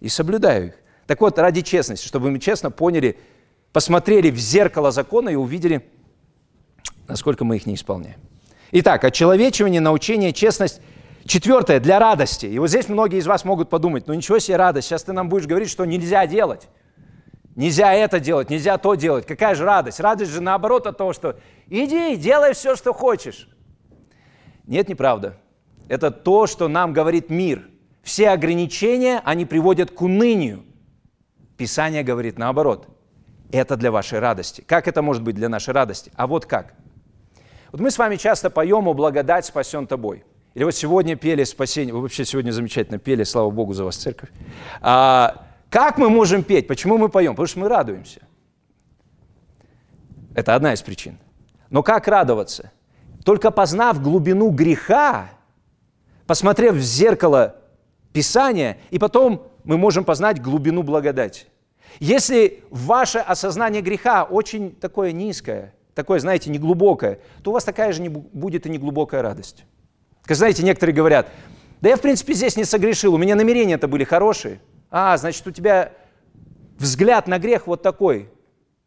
и 0.00 0.08
соблюдаю 0.08 0.68
их. 0.68 0.74
Так 1.06 1.20
вот, 1.20 1.38
ради 1.38 1.62
честности, 1.62 2.06
чтобы 2.06 2.30
мы 2.30 2.38
честно 2.38 2.70
поняли, 2.70 3.18
посмотрели 3.72 4.30
в 4.30 4.38
зеркало 4.38 4.90
закона 4.90 5.30
и 5.30 5.34
увидели, 5.34 5.84
насколько 7.08 7.44
мы 7.44 7.56
их 7.56 7.66
не 7.66 7.74
исполняем. 7.74 8.20
Итак, 8.70 9.04
очеловечивание, 9.04 9.80
научение, 9.80 10.32
честность. 10.32 10.80
Четвертое, 11.26 11.80
для 11.80 11.98
радости. 11.98 12.46
И 12.46 12.58
вот 12.58 12.68
здесь 12.68 12.88
многие 12.88 13.18
из 13.18 13.26
вас 13.26 13.44
могут 13.44 13.70
подумать, 13.70 14.06
ну 14.06 14.14
ничего 14.14 14.38
себе 14.38 14.56
радость, 14.56 14.88
сейчас 14.88 15.04
ты 15.04 15.12
нам 15.12 15.28
будешь 15.28 15.46
говорить, 15.46 15.70
что 15.70 15.84
нельзя 15.84 16.26
делать. 16.26 16.68
Нельзя 17.56 17.92
это 17.94 18.20
делать, 18.20 18.50
нельзя 18.50 18.76
то 18.78 18.94
делать. 18.94 19.26
Какая 19.26 19.54
же 19.54 19.64
радость? 19.64 20.00
Радость 20.00 20.32
же 20.32 20.42
наоборот 20.42 20.86
от 20.86 20.98
того, 20.98 21.12
что 21.12 21.38
иди, 21.68 22.16
делай 22.16 22.52
все, 22.52 22.76
что 22.76 22.92
хочешь. 22.92 23.48
Нет, 24.66 24.88
неправда. 24.88 25.38
Это 25.88 26.10
то, 26.10 26.46
что 26.46 26.68
нам 26.68 26.92
говорит 26.92 27.30
мир. 27.30 27.68
Все 28.02 28.30
ограничения, 28.30 29.22
они 29.24 29.46
приводят 29.46 29.90
к 29.92 30.02
унынию. 30.02 30.64
Писание 31.56 32.02
говорит 32.02 32.38
наоборот. 32.38 32.88
Это 33.52 33.76
для 33.76 33.90
вашей 33.92 34.18
радости. 34.18 34.62
Как 34.62 34.88
это 34.88 35.00
может 35.00 35.22
быть 35.22 35.36
для 35.36 35.48
нашей 35.48 35.72
радости? 35.72 36.10
А 36.16 36.26
вот 36.26 36.44
как. 36.44 36.74
Вот 37.70 37.80
мы 37.80 37.90
с 37.90 37.98
вами 37.98 38.16
часто 38.16 38.50
поем 38.50 38.88
«О 38.88 38.94
благодать 38.94 39.46
спасен 39.46 39.86
тобой». 39.86 40.24
Или 40.54 40.64
вот 40.64 40.74
сегодня 40.74 41.16
пели 41.16 41.42
«Спасение». 41.44 41.92
Вы 41.92 42.00
вообще 42.00 42.24
сегодня 42.24 42.52
замечательно 42.52 42.98
пели, 42.98 43.24
слава 43.24 43.50
Богу 43.50 43.74
за 43.74 43.84
вас, 43.84 43.96
церковь. 43.96 44.30
А, 44.80 45.46
как 45.68 45.98
мы 45.98 46.08
можем 46.08 46.44
петь? 46.44 46.68
Почему 46.68 46.96
мы 46.96 47.08
поем? 47.08 47.32
Потому 47.32 47.48
что 47.48 47.58
мы 47.58 47.68
радуемся. 47.68 48.20
Это 50.34 50.54
одна 50.54 50.72
из 50.72 50.82
причин. 50.82 51.18
Но 51.70 51.82
как 51.82 52.06
радоваться? 52.06 52.70
Только 53.24 53.50
познав 53.50 54.00
глубину 54.00 54.50
греха, 54.50 55.30
посмотрев 56.26 56.74
в 56.74 56.80
зеркало 56.80 57.56
Писания, 58.12 58.78
и 58.90 59.00
потом 59.00 59.48
мы 59.64 59.76
можем 59.76 60.04
познать 60.04 60.40
глубину 60.40 60.84
благодати. 60.84 61.46
Если 61.98 62.62
ваше 62.70 63.18
осознание 63.18 63.82
греха 63.82 64.22
очень 64.22 64.72
такое 64.72 65.10
низкое, 65.10 65.74
такое, 65.94 66.20
знаете, 66.20 66.50
неглубокое, 66.50 67.18
то 67.42 67.50
у 67.50 67.54
вас 67.54 67.64
такая 67.64 67.92
же 67.92 68.02
не 68.02 68.08
будет 68.08 68.66
и 68.66 68.70
неглубокая 68.70 69.22
радость. 69.22 69.64
Как 70.24 70.36
знаете, 70.36 70.62
некоторые 70.62 70.94
говорят, 70.94 71.28
да 71.80 71.88
я 71.90 71.96
в 71.96 72.00
принципе 72.00 72.34
здесь 72.34 72.56
не 72.56 72.64
согрешил, 72.64 73.14
у 73.14 73.18
меня 73.18 73.34
намерения-то 73.34 73.88
были 73.88 74.04
хорошие– 74.04 74.60
а, 74.96 75.16
значит, 75.16 75.44
у 75.44 75.50
тебя 75.50 75.90
взгляд 76.78 77.26
на 77.26 77.40
грех 77.40 77.66
вот 77.66 77.82
такой, 77.82 78.28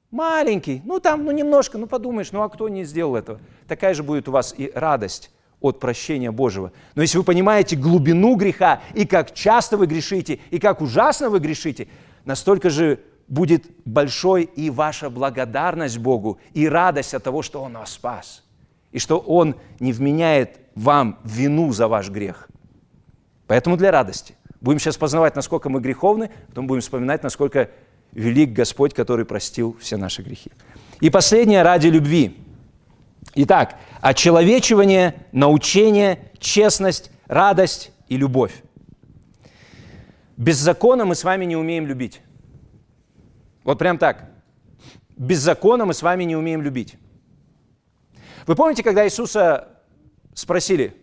маленький, 0.10 0.82
ну 0.86 1.02
там, 1.02 1.26
ну 1.26 1.32
немножко, 1.32 1.78
ну 1.78 1.86
подумаешь, 1.86 2.32
ну 2.32 2.44
а 2.44 2.48
кто 2.48 2.70
не 2.70 2.86
сделал 2.86 3.18
этого? 3.18 3.42
Такая 3.68 3.94
же 3.94 4.04
будет 4.04 4.30
у 4.30 4.32
вас 4.32 4.56
и 4.58 4.72
радость 4.74 5.32
от 5.60 5.82
прощения 5.82 6.32
Божьего. 6.32 6.72
Но 6.96 7.02
если 7.02 7.18
вы 7.18 7.26
понимаете 7.26 7.76
глубину 7.76 8.36
греха, 8.36 8.80
и 8.94 9.06
как 9.06 9.34
часто 9.34 9.76
вы 9.76 9.86
грешите, 9.86 10.40
и 10.50 10.60
как 10.60 10.80
ужасно 10.80 11.30
вы 11.30 11.40
грешите, 11.40 11.90
настолько 12.24 12.70
же 12.70 13.02
будет 13.28 13.66
большой 13.84 14.44
и 14.44 14.70
ваша 14.70 15.10
благодарность 15.10 15.98
Богу, 15.98 16.40
и 16.54 16.70
радость 16.70 17.16
от 17.16 17.24
того, 17.26 17.42
что 17.42 17.62
Он 17.62 17.74
вас 17.74 17.92
спас, 17.92 18.46
и 18.94 19.00
что 19.00 19.18
Он 19.18 19.58
не 19.82 19.92
вменяет 19.92 20.58
вам 20.78 21.20
вину 21.24 21.72
за 21.74 21.88
ваш 21.88 22.10
грех. 22.10 22.50
Поэтому 23.48 23.78
для 23.78 23.92
радости– 23.92 24.36
Будем 24.60 24.80
сейчас 24.80 24.98
познавать, 24.98 25.36
насколько 25.36 25.70
мы 25.70 25.80
греховны, 25.80 26.32
потом 26.48 26.68
будем 26.68 26.82
вспоминать, 26.82 27.24
насколько 27.24 27.70
велик 28.12 28.54
Господь, 28.54 28.94
который 28.94 29.26
простил 29.26 29.78
все 29.80 29.98
наши 29.98 30.24
грехи. 30.24 30.52
И 31.00 31.10
последнее 31.10 31.62
ради 31.62 31.88
любви. 31.88 32.38
Итак, 33.36 33.76
очеловечивание, 34.02 35.28
научение, 35.32 36.32
честность, 36.40 37.12
радость 37.28 37.92
и 38.08 38.18
любовь. 38.18 38.64
Без 40.38 40.58
закона 40.58 41.06
мы 41.06 41.14
с 41.14 41.24
вами 41.24 41.46
не 41.46 41.56
умеем 41.56 41.86
любить. 41.86 42.22
Вот 43.64 43.78
прям 43.78 43.98
так. 43.98 44.32
Без 45.18 45.40
закона 45.40 45.86
мы 45.86 45.94
с 45.94 46.02
вами 46.02 46.24
не 46.24 46.36
умеем 46.36 46.62
любить. 46.62 46.96
Вы 48.48 48.56
помните, 48.56 48.82
когда 48.82 49.06
Иисуса 49.06 49.68
спросили, 50.38 50.94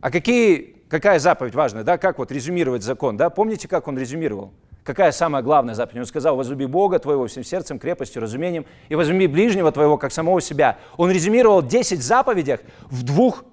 а 0.00 0.10
какие 0.10 0.82
какая 0.88 1.18
заповедь 1.18 1.54
важная, 1.54 1.84
да, 1.84 1.98
как 1.98 2.18
вот 2.18 2.32
резюмировать 2.32 2.82
закон, 2.82 3.16
да, 3.16 3.28
помните, 3.28 3.68
как 3.68 3.88
он 3.88 3.98
резюмировал? 3.98 4.52
Какая 4.84 5.12
самая 5.12 5.42
главная 5.42 5.74
заповедь? 5.74 6.00
Он 6.00 6.06
сказал, 6.06 6.36
возлюби 6.36 6.66
Бога 6.66 6.98
твоего 6.98 7.26
всем 7.26 7.42
сердцем, 7.42 7.78
крепостью, 7.78 8.20
разумением, 8.20 8.66
и 8.88 8.94
возлюби 8.94 9.26
ближнего 9.26 9.72
твоего, 9.72 9.96
как 9.96 10.12
самого 10.12 10.40
себя. 10.40 10.78
Он 10.98 11.10
резюмировал 11.10 11.62
10 11.62 12.02
заповедях 12.02 12.60
в 12.90 13.02
двух. 13.02 13.44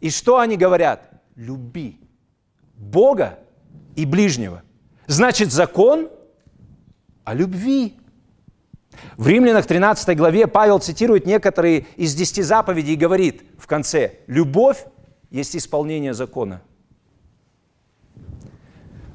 И 0.00 0.10
что 0.10 0.38
они 0.38 0.56
говорят? 0.56 1.08
Люби 1.36 2.00
Бога 2.74 3.38
и 3.94 4.04
ближнего. 4.04 4.62
Значит, 5.06 5.52
закон 5.52 6.08
о 7.24 7.32
любви. 7.32 7.94
В 9.16 9.26
Римлянах 9.26 9.66
13 9.66 10.16
главе 10.16 10.46
Павел 10.46 10.78
цитирует 10.78 11.26
некоторые 11.26 11.86
из 11.96 12.14
десяти 12.14 12.42
заповедей 12.42 12.94
и 12.94 12.96
говорит 12.96 13.42
в 13.58 13.66
конце, 13.66 14.12
любовь 14.26 14.84
есть 15.30 15.56
исполнение 15.56 16.14
закона. 16.14 16.62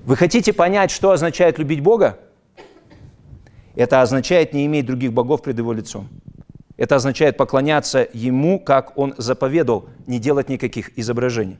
Вы 0.05 0.15
хотите 0.15 0.53
понять, 0.53 0.91
что 0.91 1.11
означает 1.11 1.59
любить 1.59 1.81
Бога? 1.81 2.19
Это 3.75 4.01
означает 4.01 4.53
не 4.53 4.65
иметь 4.65 4.85
других 4.85 5.13
богов 5.13 5.43
пред 5.43 5.57
Его 5.57 5.73
лицом. 5.73 6.09
Это 6.77 6.95
означает 6.95 7.37
поклоняться 7.37 8.07
Ему, 8.11 8.59
как 8.59 8.97
Он 8.97 9.13
заповедовал, 9.17 9.87
не 10.07 10.19
делать 10.19 10.49
никаких 10.49 10.97
изображений. 10.97 11.59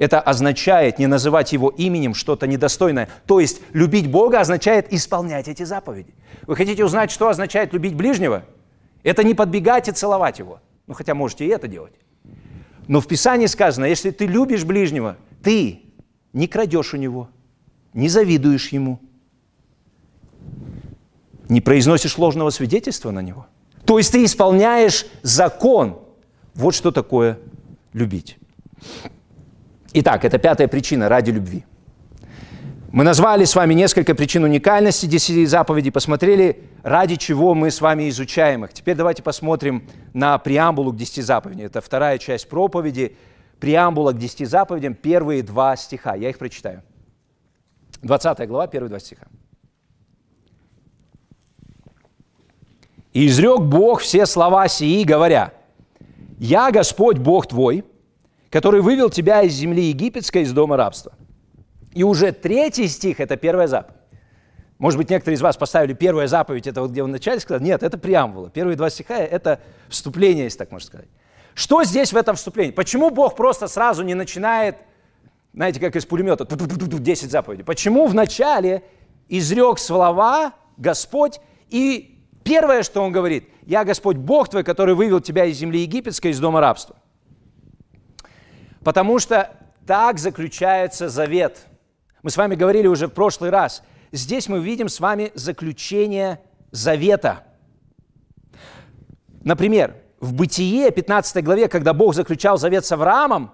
Это 0.00 0.18
означает 0.18 0.98
не 0.98 1.06
называть 1.06 1.52
Его 1.52 1.68
именем 1.68 2.14
что-то 2.14 2.46
недостойное. 2.46 3.10
То 3.26 3.38
есть 3.38 3.60
любить 3.74 4.10
Бога 4.10 4.40
означает 4.40 4.90
исполнять 4.94 5.46
эти 5.46 5.62
заповеди. 5.62 6.14
Вы 6.46 6.56
хотите 6.56 6.82
узнать, 6.86 7.10
что 7.10 7.28
означает 7.28 7.74
любить 7.74 7.94
ближнего? 7.94 8.44
Это 9.02 9.22
не 9.22 9.34
подбегать 9.34 9.88
и 9.88 9.92
целовать 9.92 10.38
Его. 10.38 10.60
Ну, 10.86 10.94
хотя 10.94 11.14
можете 11.14 11.44
и 11.44 11.48
это 11.48 11.68
делать. 11.68 11.92
Но 12.88 13.02
в 13.02 13.06
Писании 13.06 13.44
сказано, 13.44 13.84
если 13.84 14.10
ты 14.10 14.24
любишь 14.24 14.64
ближнего, 14.64 15.18
ты 15.42 15.82
не 16.32 16.48
крадешь 16.48 16.94
у 16.94 16.96
него, 16.96 17.28
не 17.92 18.08
завидуешь 18.08 18.68
ему, 18.68 19.00
не 21.50 21.60
произносишь 21.60 22.16
ложного 22.16 22.48
свидетельства 22.48 23.10
на 23.10 23.20
него. 23.20 23.46
То 23.84 23.98
есть 23.98 24.12
ты 24.12 24.24
исполняешь 24.24 25.04
закон. 25.20 25.98
Вот 26.54 26.74
что 26.74 26.90
такое 26.90 27.38
любить. 27.92 28.38
Итак, 29.92 30.24
это 30.24 30.38
пятая 30.38 30.68
причина 30.68 31.08
ради 31.08 31.30
любви. 31.30 31.64
Мы 32.92 33.04
назвали 33.04 33.44
с 33.44 33.54
вами 33.54 33.74
несколько 33.74 34.14
причин 34.14 34.44
уникальности 34.44 35.06
десяти 35.06 35.46
заповедей, 35.46 35.90
посмотрели, 35.90 36.64
ради 36.82 37.16
чего 37.16 37.54
мы 37.54 37.70
с 37.70 37.80
вами 37.80 38.08
изучаем 38.08 38.64
их. 38.64 38.72
Теперь 38.72 38.96
давайте 38.96 39.22
посмотрим 39.22 39.88
на 40.12 40.38
преамбулу 40.38 40.92
к 40.92 40.96
десяти 40.96 41.22
заповедям. 41.22 41.66
Это 41.66 41.80
вторая 41.80 42.18
часть 42.18 42.48
проповеди, 42.48 43.16
преамбула 43.58 44.12
к 44.12 44.18
десяти 44.18 44.44
заповедям, 44.44 44.94
первые 44.94 45.42
два 45.42 45.76
стиха. 45.76 46.14
Я 46.14 46.30
их 46.30 46.38
прочитаю. 46.38 46.82
20 48.02 48.48
глава, 48.48 48.66
первые 48.66 48.88
два 48.88 48.98
стиха. 48.98 49.26
«И 53.12 53.26
изрек 53.26 53.60
Бог 53.60 54.00
все 54.00 54.24
слова 54.24 54.68
сии, 54.68 55.02
говоря, 55.02 55.52
«Я 56.38 56.70
Господь 56.70 57.18
Бог 57.18 57.48
твой, 57.48 57.84
который 58.50 58.82
вывел 58.82 59.08
тебя 59.10 59.42
из 59.42 59.54
земли 59.54 59.84
египетской, 59.84 60.42
из 60.42 60.52
дома 60.52 60.76
рабства». 60.76 61.12
И 61.92 62.04
уже 62.04 62.32
третий 62.32 62.86
стих– 62.88 63.18
это 63.20 63.36
первая 63.36 63.66
заповедь. 63.66 63.96
Может 64.78 64.96
быть, 64.96 65.10
некоторые 65.10 65.36
из 65.36 65.42
вас 65.42 65.56
поставили 65.56 65.92
первая 65.92 66.26
заповедь, 66.26 66.66
это 66.66 66.80
вот 66.80 66.90
где 66.90 67.02
он 67.02 67.10
вначале 67.10 67.40
сказал. 67.40 67.60
Нет, 67.62 67.82
это 67.82 67.98
преамбула. 67.98 68.48
Первые 68.50 68.76
два 68.76 68.88
стиха– 68.88 69.16
это 69.18 69.60
вступление, 69.88 70.44
если 70.44 70.58
так 70.58 70.70
можно 70.70 70.86
сказать. 70.86 71.08
Что 71.54 71.84
здесь 71.84 72.12
в 72.12 72.16
этом 72.16 72.36
вступлении? 72.36 72.72
Почему 72.72 73.10
Бог 73.10 73.36
просто 73.36 73.68
сразу 73.68 74.02
не 74.02 74.14
начинает, 74.14 74.76
знаете, 75.52 75.80
как 75.80 75.96
из 75.96 76.06
пулемета, 76.06 76.46
10 76.46 77.30
заповедей? 77.30 77.64
Почему 77.64 78.06
вначале 78.06 78.82
изрек 79.28 79.78
слова 79.78 80.54
Господь, 80.76 81.40
и 81.68 82.24
первое, 82.42 82.82
что 82.82 83.02
Он 83.02 83.12
говорит, 83.12 83.48
«Я 83.66 83.84
Господь 83.84 84.16
Бог 84.16 84.48
твой, 84.48 84.64
который 84.64 84.94
вывел 84.94 85.20
тебя 85.20 85.44
из 85.44 85.56
земли 85.56 85.80
египетской, 85.80 86.28
из 86.28 86.40
дома 86.40 86.60
рабства». 86.60 86.96
Потому 88.82 89.18
что 89.18 89.50
так 89.86 90.18
заключается 90.18 91.08
завет– 91.08 91.66
мы 92.22 92.30
с 92.30 92.36
вами 92.36 92.54
говорили 92.54 92.86
уже 92.86 93.06
в 93.06 93.12
прошлый 93.12 93.50
раз. 93.50 93.82
Здесь 94.12 94.48
мы 94.48 94.60
видим 94.60 94.88
с 94.88 95.00
вами 95.00 95.32
заключение 95.34 96.40
завета. 96.70 97.44
Например, 99.42 99.96
в 100.20 100.34
Бытие, 100.34 100.90
15 100.90 101.42
главе, 101.42 101.68
когда 101.68 101.94
Бог 101.94 102.14
заключал 102.14 102.58
завет 102.58 102.84
с 102.84 102.92
Авраамом, 102.92 103.52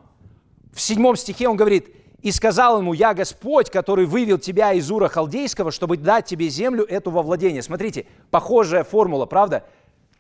в 0.72 0.80
7 0.80 1.14
стихе 1.14 1.48
он 1.48 1.56
говорит, 1.56 1.94
«И 2.22 2.32
сказал 2.32 2.80
ему, 2.80 2.92
я 2.92 3.14
Господь, 3.14 3.70
который 3.70 4.04
вывел 4.04 4.38
тебя 4.38 4.72
из 4.72 4.90
Ура 4.90 5.08
Халдейского, 5.08 5.70
чтобы 5.70 5.96
дать 5.96 6.26
тебе 6.26 6.48
землю 6.48 6.84
эту 6.84 7.12
во 7.12 7.22
владение». 7.22 7.62
Смотрите, 7.62 8.06
похожая 8.30 8.82
формула, 8.82 9.26
правда? 9.26 9.64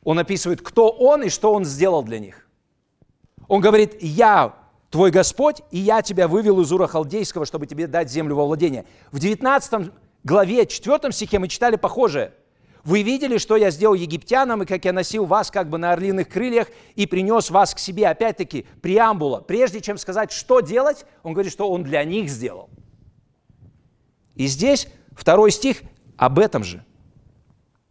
Он 0.04 0.20
описывает, 0.20 0.62
кто 0.62 0.88
он 0.88 1.24
и 1.24 1.30
что 1.30 1.52
он 1.52 1.64
сделал 1.64 2.04
для 2.04 2.20
них. 2.20 2.46
Он 3.48 3.60
говорит, 3.60 4.00
я 4.00 4.54
твой 4.90 5.10
Господь, 5.10 5.62
и 5.70 5.78
я 5.78 6.02
тебя 6.02 6.28
вывел 6.28 6.60
из 6.60 6.72
Ура 6.72 6.86
Халдейского, 6.86 7.46
чтобы 7.46 7.66
тебе 7.66 7.86
дать 7.86 8.10
землю 8.10 8.36
во 8.36 8.46
владение. 8.46 8.84
В 9.12 9.18
19 9.18 9.90
главе, 10.24 10.66
4 10.66 11.12
стихе 11.12 11.38
мы 11.38 11.48
читали 11.48 11.76
похожее. 11.76 12.32
Вы 12.84 13.02
видели, 13.02 13.38
что 13.38 13.56
я 13.56 13.70
сделал 13.70 13.94
египтянам, 13.94 14.62
и 14.62 14.66
как 14.66 14.84
я 14.84 14.92
носил 14.92 15.24
вас 15.24 15.50
как 15.50 15.68
бы 15.68 15.76
на 15.76 15.92
орлиных 15.92 16.28
крыльях 16.28 16.68
и 16.94 17.06
принес 17.06 17.50
вас 17.50 17.74
к 17.74 17.80
себе. 17.80 18.06
Опять-таки, 18.06 18.64
преамбула. 18.80 19.40
Прежде 19.40 19.80
чем 19.80 19.98
сказать, 19.98 20.30
что 20.30 20.60
делать, 20.60 21.04
он 21.24 21.32
говорит, 21.32 21.52
что 21.52 21.68
он 21.68 21.82
для 21.82 22.04
них 22.04 22.30
сделал. 22.30 22.70
И 24.36 24.46
здесь 24.46 24.86
второй 25.16 25.50
стих 25.50 25.82
об 26.16 26.38
этом 26.38 26.62
же. 26.62 26.84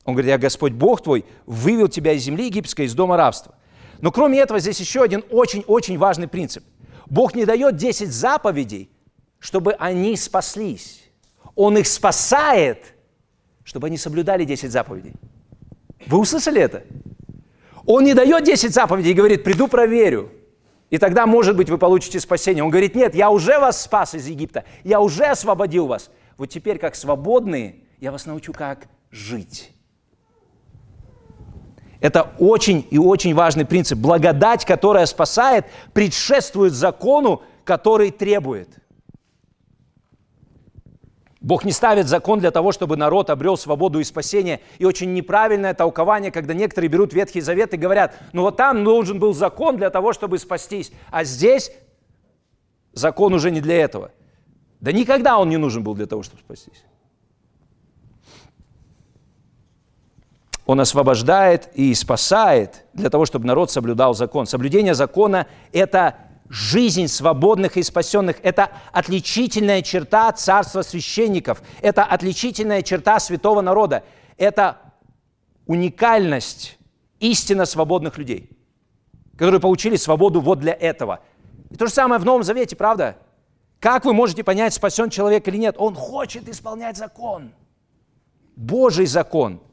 Он 0.06 0.14
говорит, 0.14 0.30
я 0.30 0.38
Господь 0.38 0.72
Бог 0.72 1.04
твой, 1.04 1.26
вывел 1.46 1.90
тебя 1.90 2.14
из 2.14 2.22
земли 2.22 2.46
египетской, 2.46 2.86
из 2.86 2.94
дома 2.94 3.18
рабства. 3.18 3.56
Но 4.00 4.12
кроме 4.14 4.40
этого, 4.40 4.60
здесь 4.60 4.80
еще 4.80 5.02
один 5.02 5.26
очень-очень 5.30 5.98
важный 5.98 6.30
принцип– 6.30 6.64
Бог 7.08 7.36
не 7.36 7.46
дает 7.46 7.76
10 7.76 8.12
заповедей, 8.12 8.90
чтобы 9.40 9.74
они 9.74 10.16
спаслись. 10.18 11.04
Он 11.56 11.78
их 11.78 11.88
спасает, 11.88 12.94
чтобы 13.64 13.88
они 13.88 13.98
соблюдали 13.98 14.44
10 14.44 14.72
заповедей. 14.72 15.14
Вы 16.08 16.20
услышали 16.20 16.62
это? 16.62 16.84
Он 17.86 18.04
не 18.04 18.14
дает 18.14 18.44
10 18.44 18.74
заповедей 18.74 19.12
и 19.12 19.14
говорит, 19.14 19.44
приду 19.44 19.68
проверю. 19.68 20.32
И 20.90 20.98
тогда, 20.98 21.26
может 21.26 21.56
быть, 21.56 21.70
вы 21.70 21.78
получите 21.78 22.20
спасение. 22.20 22.64
Он 22.64 22.70
говорит, 22.70 22.96
нет, 22.96 23.16
я 23.16 23.30
уже 23.30 23.60
вас 23.60 23.82
спас 23.82 24.16
из 24.16 24.28
Египта, 24.28 24.64
я 24.84 25.00
уже 25.02 25.26
освободил 25.26 25.88
вас. 25.88 26.10
Вот 26.38 26.48
теперь, 26.48 26.78
как 26.78 26.96
свободные, 26.96 27.84
я 28.00 28.12
вас 28.12 28.26
научу, 28.26 28.54
как 28.54 28.88
жить. 29.12 29.72
Это 32.06 32.30
очень 32.38 32.88
и 32.92 33.00
очень 33.00 33.34
важный 33.34 33.66
принцип. 33.66 33.98
Благодать, 33.98 34.64
которая 34.64 35.08
спасает, 35.08 35.66
предшествует 35.92 36.74
закону, 36.74 37.42
который 37.64 38.12
требует. 38.12 38.70
Бог 41.42 41.66
не 41.66 41.72
ставит 41.72 42.08
закон 42.08 42.40
для 42.40 42.52
того, 42.52 42.72
чтобы 42.72 42.96
народ 42.96 43.32
обрел 43.32 43.58
свободу 43.58 44.00
и 44.00 44.04
спасение. 44.04 44.62
И 44.78 44.86
очень 44.86 45.16
неправильное 45.16 45.74
толкование, 45.74 46.32
когда 46.32 46.54
некоторые 46.54 46.92
берут 46.92 47.12
Ветхий 47.12 47.42
Завет 47.42 47.74
и 47.74 47.78
говорят, 47.78 48.14
ну 48.34 48.44
вот 48.44 48.56
там 48.56 48.84
должен 48.84 49.18
был 49.18 49.34
закон 49.34 49.76
для 49.76 49.90
того, 49.90 50.14
чтобы 50.14 50.38
спастись, 50.38 50.92
а 51.10 51.24
здесь 51.24 51.72
закон 52.94 53.34
уже 53.34 53.50
не 53.50 53.62
для 53.62 53.82
этого. 53.82 54.12
Да 54.80 54.92
никогда 54.92 55.40
он 55.40 55.50
не 55.50 55.58
нужен 55.58 55.84
был 55.84 55.96
для 55.96 56.06
того, 56.06 56.22
чтобы 56.22 56.44
спастись. 56.44 56.84
Он 60.66 60.80
освобождает 60.80 61.70
и 61.76 61.94
спасает 61.94 62.86
для 62.94 63.10
того, 63.10 63.26
чтобы 63.26 63.46
народ 63.46 63.70
соблюдал 63.70 64.16
закон. 64.16 64.48
Соблюдение 64.48 64.96
закона– 64.96 65.46
это 65.72 66.16
жизнь 66.50 67.08
свободных 67.08 67.78
и 67.78 67.84
спасенных. 67.84 68.38
Это 68.42 68.72
отличительная 68.92 69.84
черта 69.84 70.32
царства 70.32 70.82
священников. 70.82 71.62
Это 71.82 72.04
отличительная 72.04 72.82
черта 72.82 73.20
святого 73.20 73.62
народа. 73.62 74.04
Это 74.38 74.78
уникальность 75.68 76.80
истинно 77.20 77.66
свободных 77.66 78.18
людей, 78.18 78.50
которые 79.38 79.62
получили 79.62 79.98
свободу 79.98 80.42
вот 80.42 80.60
для 80.60 80.74
этого. 80.74 81.22
И 81.70 81.76
то 81.76 81.86
же 81.86 81.94
самое 81.94 82.20
в 82.20 82.26
Новом 82.26 82.44
Завете, 82.44 82.76
правда? 82.76 83.18
Как 83.80 84.04
вы 84.04 84.14
можете 84.14 84.44
понять, 84.44 84.74
спасен 84.74 85.12
человек 85.12 85.48
или 85.48 85.58
нет? 85.58 85.76
Он 85.78 85.94
хочет 85.94 86.50
исполнять 86.50 86.98
закон. 86.98 87.52
Божий 88.56 89.06
закон– 89.06 89.62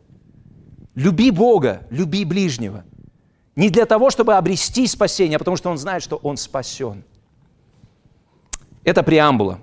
Люби 0.95 1.31
Бога, 1.31 1.87
люби 1.91 2.25
ближнего. 2.25 2.85
Не 3.57 3.71
для 3.71 3.87
того, 3.87 4.11
чтобы 4.11 4.35
обрести 4.35 4.87
спасение, 4.87 5.37
а 5.37 5.39
потому 5.39 5.57
что 5.57 5.71
он 5.71 5.79
знает, 5.79 6.03
что 6.03 6.17
он 6.17 6.37
спасен. 6.37 7.05
Это 8.85 9.03
преамбула. 9.03 9.59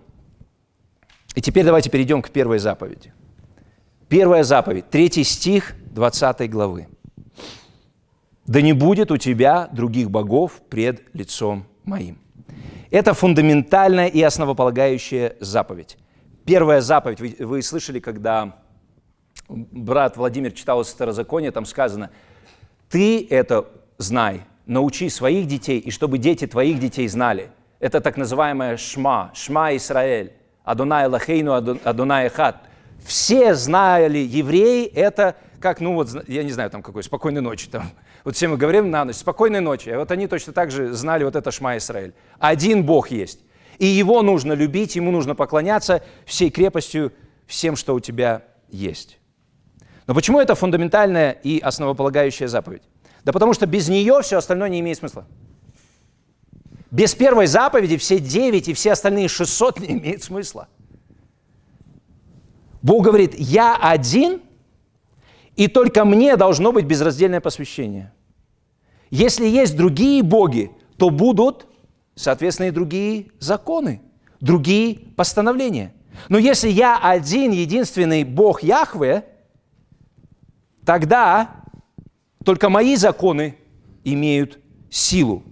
И 1.36 1.42
теперь 1.42 1.66
давайте 1.66 1.90
перейдем 1.90 2.22
к 2.22 2.30
первой 2.30 2.60
заповеди. 2.60 3.14
Первая 4.08 4.44
заповедь, 4.44 4.90
третий 4.90 5.24
стих 5.24 5.76
20 5.92 6.50
главы. 6.50 6.88
«Да 8.48 8.62
не 8.62 8.74
будет 8.74 9.12
у 9.12 9.18
тебя 9.18 9.70
других 9.72 10.10
богов 10.10 10.62
пред 10.70 11.04
лицом 11.14 11.66
моим». 11.84 12.18
Это 12.90 13.14
фундаментальная 13.14 14.08
и 14.08 14.22
основополагающая 14.24 15.36
заповедь. 15.40 15.98
Первая 16.46 16.82
заповедь, 16.82 17.20
вы, 17.20 17.36
вы 17.40 17.62
слышали, 17.62 18.00
когда 18.00 18.56
брат 19.50 20.16
Владимир 20.16 20.52
читал 20.52 20.82
из 20.82 20.88
Старозакония, 20.88 21.52
там 21.52 21.66
сказано, 21.66 22.12
ты 22.90 23.28
это 23.30 23.66
знай, 23.98 24.42
научи 24.66 25.10
своих 25.10 25.48
детей, 25.48 25.80
и 25.80 25.92
чтобы 25.92 26.18
дети 26.18 26.48
твоих 26.48 26.80
детей 26.80 27.08
знали. 27.08 27.50
Это 27.80 28.02
так 28.02 28.18
называемая 28.18 28.78
шма, 28.78 29.32
шма 29.34 29.76
Израиль, 29.76 30.34
Адонай 30.64 31.08
Лахейну, 31.08 31.54
Адонай 31.54 32.30
Хат. 32.30 32.58
Все 33.06 33.56
знали, 33.56 34.20
евреи, 34.20 34.86
это 34.86 35.36
как, 35.60 35.82
ну 35.82 35.94
вот, 35.94 36.10
я 36.28 36.44
не 36.44 36.52
знаю, 36.52 36.70
там 36.70 36.82
какой, 36.82 37.04
спокойной 37.04 37.42
ночи 37.42 37.68
там. 37.70 37.92
Вот 38.24 38.36
все 38.36 38.48
мы 38.48 38.58
говорим 38.58 38.92
на 38.92 39.06
ночь, 39.06 39.16
спокойной 39.16 39.62
ночи. 39.62 39.90
А 39.90 40.00
вот 40.00 40.12
они 40.12 40.28
точно 40.28 40.54
так 40.54 40.72
же 40.72 40.94
знали 40.94 41.24
вот 41.24 41.36
это 41.36 41.52
Шма 41.52 41.78
Израиль. 41.78 42.14
Один 42.38 42.84
Бог 42.84 43.12
есть. 43.12 43.40
И 43.78 43.86
Его 43.86 44.22
нужно 44.22 44.54
любить, 44.54 44.96
Ему 44.96 45.12
нужно 45.12 45.36
поклоняться 45.36 46.04
всей 46.26 46.50
крепостью, 46.50 47.14
всем, 47.48 47.76
что 47.76 47.96
у 47.96 48.00
тебя 48.00 48.44
есть. 48.70 49.19
Но 50.10 50.16
почему 50.16 50.40
это 50.40 50.56
фундаментальная 50.56 51.34
и 51.34 51.60
основополагающая 51.60 52.48
заповедь? 52.48 52.82
Да 53.24 53.32
потому 53.32 53.54
что 53.54 53.68
без 53.68 53.90
нее 53.90 54.22
все 54.24 54.38
остальное 54.38 54.68
не 54.68 54.80
имеет 54.80 54.98
смысла. 54.98 55.28
Без 56.90 57.14
первой 57.14 57.46
заповеди 57.46 57.96
все 57.98 58.18
девять 58.18 58.68
и 58.70 58.74
все 58.74 58.94
остальные 58.94 59.28
600 59.28 59.82
не 59.82 59.92
имеют 59.92 60.24
смысла. 60.24 60.68
Бог 62.82 63.04
говорит, 63.04 63.36
я 63.38 63.76
один, 63.76 64.42
и 65.56 65.68
только 65.68 66.04
мне 66.06 66.38
должно 66.38 66.72
быть 66.72 66.86
безраздельное 66.86 67.40
посвящение. 67.40 68.12
Если 69.12 69.46
есть 69.46 69.78
другие 69.78 70.24
боги, 70.24 70.72
то 70.98 71.12
будут, 71.12 71.68
соответственно, 72.16 72.70
и 72.70 72.72
другие 72.72 73.28
законы, 73.38 74.02
другие 74.42 75.02
постановления. 75.16 75.94
Но 76.30 76.40
если 76.40 76.68
я 76.68 76.98
один, 76.98 77.52
единственный 77.52 78.24
Бог 78.24 78.64
Яхве– 78.64 79.26
тогда 80.90 81.52
только 82.44 82.68
мои 82.68 82.96
законы 82.96 83.56
имеют 84.04 84.58
силу. 84.90 85.44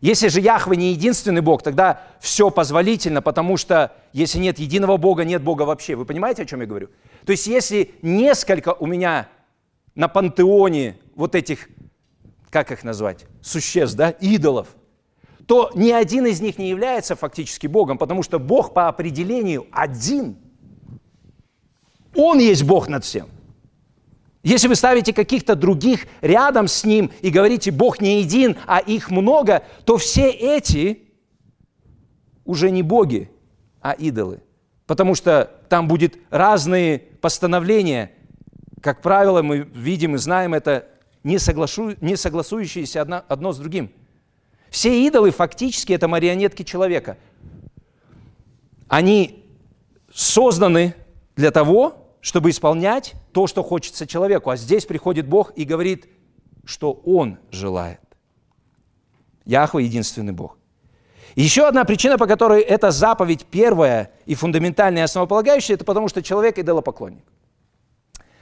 Если 0.00 0.26
же 0.26 0.40
Яхве 0.40 0.76
не 0.76 0.90
единственный 0.90 1.42
Бог, 1.42 1.62
тогда 1.62 2.02
все 2.18 2.50
позволительно, 2.50 3.22
потому 3.22 3.56
что 3.56 3.92
если 4.12 4.40
нет 4.40 4.58
единого 4.58 4.96
Бога, 4.96 5.24
нет 5.24 5.44
Бога 5.44 5.62
вообще. 5.62 5.94
Вы 5.94 6.04
понимаете, 6.04 6.42
о 6.42 6.44
чем 6.44 6.60
я 6.60 6.66
говорю? 6.66 6.88
То 7.24 7.30
есть 7.30 7.46
если 7.46 7.94
несколько 8.02 8.72
у 8.72 8.86
меня 8.86 9.28
на 9.94 10.08
пантеоне 10.08 10.96
вот 11.14 11.36
этих, 11.36 11.68
как 12.50 12.72
их 12.72 12.82
назвать, 12.82 13.26
существ, 13.42 13.96
да, 13.96 14.10
идолов, 14.10 14.66
то 15.46 15.70
ни 15.76 15.92
один 15.92 16.26
из 16.26 16.40
них 16.40 16.58
не 16.58 16.68
является 16.68 17.14
фактически 17.14 17.68
Богом, 17.68 17.96
потому 17.96 18.24
что 18.24 18.40
Бог 18.40 18.74
по 18.74 18.88
определению 18.88 19.68
один. 19.70 20.36
Он 22.16 22.40
есть 22.40 22.64
Бог 22.64 22.88
над 22.88 23.04
всем. 23.04 23.28
Если 24.44 24.68
вы 24.68 24.74
ставите 24.74 25.14
каких-то 25.14 25.56
других 25.56 26.06
рядом 26.20 26.68
с 26.68 26.84
ним 26.84 27.10
и 27.22 27.30
говорите, 27.30 27.70
Бог 27.70 28.02
не 28.02 28.20
един, 28.20 28.56
а 28.66 28.78
их 28.78 29.10
много, 29.10 29.62
то 29.86 29.96
все 29.96 30.28
эти 30.28 31.00
уже 32.44 32.70
не 32.70 32.82
боги, 32.82 33.30
а 33.80 33.92
идолы. 33.92 34.42
Потому 34.86 35.14
что 35.14 35.50
там 35.70 35.88
будет 35.88 36.18
разные 36.28 36.98
постановления. 36.98 38.12
Как 38.82 39.00
правило, 39.00 39.40
мы 39.40 39.60
видим 39.60 40.14
и 40.14 40.18
знаем 40.18 40.52
это, 40.52 40.88
не, 41.22 41.38
соглашу, 41.38 41.94
не 42.02 42.14
согласующиеся 42.14 43.00
одно, 43.00 43.24
одно 43.26 43.50
с 43.52 43.58
другим. 43.58 43.90
Все 44.68 45.06
идолы 45.06 45.30
фактически 45.30 45.94
это 45.94 46.06
марионетки 46.06 46.64
человека. 46.64 47.16
Они 48.88 49.42
созданы 50.12 50.94
для 51.34 51.50
того, 51.50 52.03
чтобы 52.24 52.48
исполнять 52.48 53.12
то, 53.32 53.46
что 53.46 53.62
хочется 53.62 54.06
человеку. 54.06 54.48
А 54.48 54.56
здесь 54.56 54.86
приходит 54.86 55.28
Бог 55.28 55.52
и 55.56 55.64
говорит, 55.64 56.08
что 56.64 56.92
Он 57.04 57.38
желает. 57.50 58.00
Яхва– 59.44 59.78
единственный 59.80 60.32
Бог. 60.32 60.56
еще 61.36 61.68
одна 61.68 61.84
причина, 61.84 62.16
по 62.16 62.26
которой 62.26 62.62
эта 62.62 62.92
заповедь 62.92 63.44
первая 63.44 64.10
и 64.24 64.34
фундаментальная 64.34 65.04
основополагающая, 65.04 65.74
это 65.74 65.84
потому 65.84 66.08
что 66.08 66.22
человек– 66.22 66.58
идолопоклонник. 66.58 67.26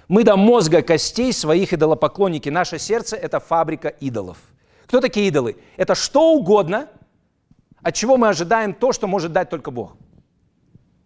Мы 0.06 0.22
до 0.22 0.36
мозга 0.36 0.82
костей 0.82 1.32
своих 1.32 1.72
идолопоклонники. 1.72 2.50
Наше 2.50 2.78
сердце– 2.78 3.16
это 3.26 3.40
фабрика 3.40 3.88
идолов. 3.88 4.38
Кто 4.86 5.00
такие 5.00 5.26
идолы? 5.26 5.56
Это 5.76 5.96
что 5.96 6.34
угодно, 6.34 6.88
от 7.82 7.96
чего 7.96 8.16
мы 8.16 8.28
ожидаем 8.28 8.74
то, 8.74 8.92
что 8.92 9.08
может 9.08 9.32
дать 9.32 9.50
только 9.50 9.72
Бог– 9.72 9.96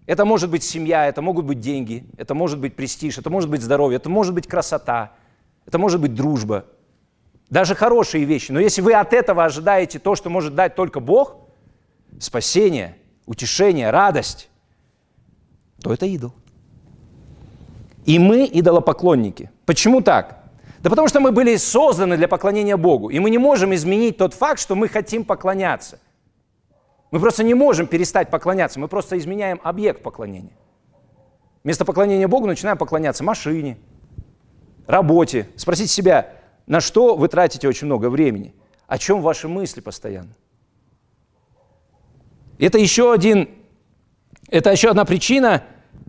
это 0.06 0.24
может 0.24 0.50
быть 0.50 0.62
семья, 0.62 1.06
это 1.06 1.20
могут 1.20 1.44
быть 1.44 1.60
деньги, 1.60 2.06
это 2.16 2.34
может 2.34 2.60
быть 2.60 2.76
престиж, 2.76 3.18
это 3.18 3.28
может 3.28 3.50
быть 3.50 3.60
здоровье, 3.60 3.96
это 3.96 4.08
может 4.08 4.34
быть 4.34 4.46
красота, 4.46 5.12
это 5.66 5.78
может 5.78 6.00
быть 6.00 6.14
дружба. 6.14 6.64
Даже 7.50 7.74
хорошие 7.74 8.24
вещи. 8.24 8.52
Но 8.52 8.60
если 8.60 8.82
вы 8.82 8.94
от 8.94 9.12
этого 9.12 9.44
ожидаете 9.44 9.98
то, 9.98 10.14
что 10.14 10.30
может 10.30 10.54
дать 10.54 10.74
только 10.74 11.00
Бог, 11.00 11.36
спасение, 12.20 12.96
утешение, 13.26 13.90
радость, 13.90 14.48
то 15.82 15.92
это 15.92 16.06
идол. 16.06 16.32
И 18.04 18.18
мы 18.18 18.48
идолопоклонники. 18.52 19.50
Почему 19.64 20.00
так? 20.00 20.44
Да 20.80 20.90
потому 20.90 21.08
что 21.08 21.18
мы 21.18 21.32
были 21.32 21.56
созданы 21.56 22.16
для 22.16 22.28
поклонения 22.28 22.76
Богу. 22.76 23.10
И 23.10 23.18
мы 23.18 23.30
не 23.30 23.38
можем 23.38 23.74
изменить 23.74 24.18
тот 24.18 24.34
факт, 24.34 24.60
что 24.60 24.76
мы 24.76 24.88
хотим 24.88 25.24
поклоняться. 25.24 25.98
Мы 27.16 27.20
просто 27.20 27.44
не 27.44 27.54
можем 27.54 27.86
перестать 27.86 28.28
поклоняться, 28.28 28.78
мы 28.78 28.88
просто 28.88 29.16
изменяем 29.16 29.58
объект 29.64 30.02
поклонения. 30.02 30.52
Вместо 31.64 31.86
поклонения 31.86 32.28
Богу 32.28 32.46
начинаем 32.46 32.76
поклоняться 32.76 33.24
машине, 33.24 33.78
работе. 34.86 35.48
Спросите 35.56 35.88
себя, 35.88 36.34
на 36.66 36.82
что 36.82 37.16
вы 37.16 37.28
тратите 37.28 37.68
очень 37.68 37.86
много 37.86 38.10
времени? 38.10 38.54
О 38.86 38.98
чем 38.98 39.22
ваши 39.22 39.48
мысли 39.48 39.80
постоянно? 39.80 40.36
Это 42.58 42.76
еще, 42.76 43.14
один, 43.14 43.48
это 44.50 44.70
еще 44.70 44.90
одна 44.90 45.06
причина 45.06 45.62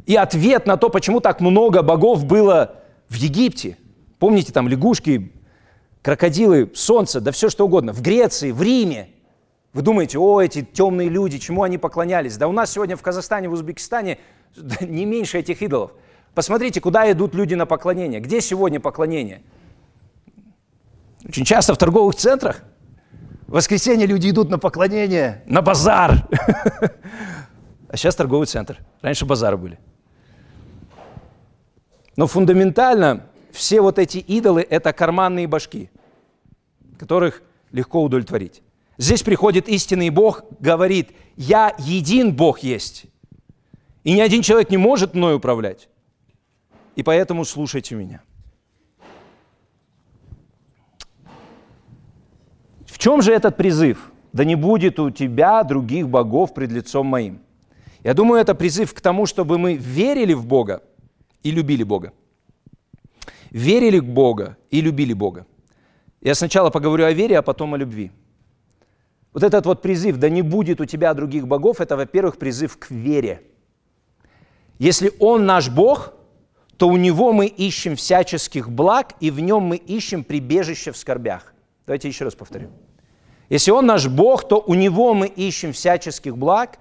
и 0.06 0.18
ответ 0.18 0.66
на 0.66 0.76
то, 0.76 0.90
почему 0.90 1.22
так 1.22 1.40
много 1.40 1.84
богов 1.84 2.26
было 2.26 2.82
в 3.08 3.14
Египте. 3.14 3.78
Помните, 4.20 4.52
там 4.52 4.68
лягушки, 4.68 5.32
крокодилы, 6.02 6.70
солнце, 6.76 7.22
да 7.22 7.32
все 7.32 7.50
что 7.50 7.64
угодно. 7.66 7.94
В 7.94 8.02
Греции, 8.02 8.52
в 8.52 8.62
Риме– 8.62 9.12
вы 9.78 9.84
думаете, 9.84 10.18
о, 10.18 10.42
эти 10.42 10.64
темные 10.64 11.08
люди, 11.08 11.38
чему 11.38 11.62
они 11.62 11.78
поклонялись? 11.78 12.36
Да 12.36 12.48
у 12.48 12.52
нас 12.52 12.72
сегодня 12.72 12.98
в 12.98 13.04
Казахстане, 13.04 13.48
в 13.48 13.54
Узбекистане 13.54 14.18
не 14.82 15.06
меньше 15.06 15.38
этих 15.38 15.62
идолов. 15.62 15.92
Посмотрите, 16.34 16.82
куда 16.82 17.12
идут 17.12 17.36
люди 17.36 17.54
на 17.54 17.68
поклонение. 17.68 18.20
Где 18.20 18.42
сегодня 18.42 18.80
поклонение? 18.80 19.44
Очень 21.24 21.46
часто 21.46 21.76
в 21.76 21.78
торговых 21.78 22.16
центрах. 22.16 22.64
В 23.46 23.52
воскресенье 23.52 24.08
люди 24.08 24.32
идут 24.32 24.50
на 24.50 24.58
поклонение, 24.58 25.44
на 25.46 25.62
базар. 25.62 26.28
А 27.90 27.96
сейчас 27.96 28.16
торговый 28.16 28.48
центр. 28.48 28.80
Раньше 29.04 29.26
базары 29.26 29.58
были. 29.58 29.80
Но 32.16 32.26
фундаментально 32.26 33.28
все 33.52 33.80
вот 33.80 34.00
эти 34.00 34.18
идолы– 34.18 34.66
это 34.70 34.92
карманные 34.92 35.48
башки, 35.48 35.92
которых 36.98 37.44
легко 37.72 38.02
удовлетворить. 38.02 38.64
Здесь 38.98 39.22
приходит 39.22 39.70
истинный 39.70 40.10
Бог, 40.10 40.44
говорит, 40.60 41.12
я 41.36 41.76
един 41.78 42.36
Бог 42.36 42.60
есть. 42.60 43.06
И 44.04 44.14
ни 44.14 44.22
один 44.22 44.42
человек 44.42 44.70
не 44.70 44.78
может 44.78 45.14
мной 45.14 45.36
управлять. 45.36 45.90
И 46.96 47.04
поэтому 47.04 47.46
слушайте 47.46 47.96
меня. 47.96 48.22
В 52.86 52.98
чем 52.98 53.22
же 53.22 53.32
этот 53.32 53.56
призыв? 53.56 54.12
Да 54.34 54.44
не 54.44 54.56
будет 54.56 55.00
у 55.00 55.12
тебя 55.12 55.64
других 55.64 56.10
богов 56.10 56.54
пред 56.56 56.72
лицом 56.72 57.06
моим. 57.06 57.40
Я 58.04 58.14
думаю, 58.14 58.42
это 58.42 58.56
призыв 58.56 58.94
к 58.94 59.02
тому, 59.02 59.28
чтобы 59.28 59.60
мы 59.60 59.76
верили 59.76 60.34
в 60.34 60.48
Бога 60.48 60.82
и 61.44 61.52
любили 61.52 61.84
Бога. 61.84 62.14
Верили 63.52 64.00
в 64.00 64.08
Бога 64.08 64.58
и 64.72 64.82
любили 64.82 65.14
Бога. 65.14 65.46
Я 66.22 66.34
сначала 66.34 66.72
поговорю 66.72 67.06
о 67.06 67.12
вере, 67.12 67.38
а 67.38 67.42
потом 67.42 67.76
о 67.76 67.78
любви. 67.78 68.12
Вот 69.38 69.44
этот 69.44 69.68
вот 69.68 69.84
призыв 69.84 70.18
«да 70.18 70.30
не 70.30 70.42
будет 70.42 70.82
у 70.82 70.86
тебя 70.86 71.14
других 71.14 71.48
богов»– 71.48 71.80
это, 71.80 71.96
во-первых, 71.96 72.38
призыв 72.38 72.76
к 72.80 72.90
вере. 72.90 73.44
Если 74.80 75.12
Он 75.20 75.46
наш 75.46 75.70
Бог, 75.70 76.16
то 76.78 76.90
у 76.90 76.98
Него 76.98 77.34
мы 77.34 77.46
ищем 77.46 77.96
всяческих 77.96 78.68
благ, 78.72 79.14
и 79.20 79.30
в 79.30 79.40
Нем 79.40 79.62
мы 79.62 79.76
ищем 79.76 80.24
прибежище 80.24 80.92
в 80.92 80.98
скорбях. 80.98 81.54
Давайте 81.86 82.08
еще 82.08 82.26
раз 82.26 82.34
повторю. 82.34 82.72
Если 83.48 83.70
Он 83.70 83.86
наш 83.86 84.08
Бог, 84.08 84.48
то 84.48 84.60
у 84.60 84.74
Него 84.74 85.14
мы 85.14 85.28
ищем 85.28 85.72
всяческих 85.72 86.36
благ, 86.36 86.80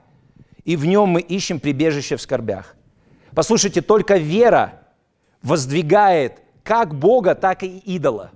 и 0.64 0.76
в 0.76 0.86
Нем 0.86 1.10
мы 1.10 1.20
ищем 1.20 1.60
прибежище 1.60 2.16
в 2.16 2.22
скорбях. 2.22 2.74
Послушайте, 3.34 3.82
только 3.82 4.16
вера 4.16 4.80
воздвигает 5.42 6.40
как 6.62 6.94
Бога, 6.94 7.34
так 7.34 7.64
и 7.64 7.76
идола. 7.80 8.30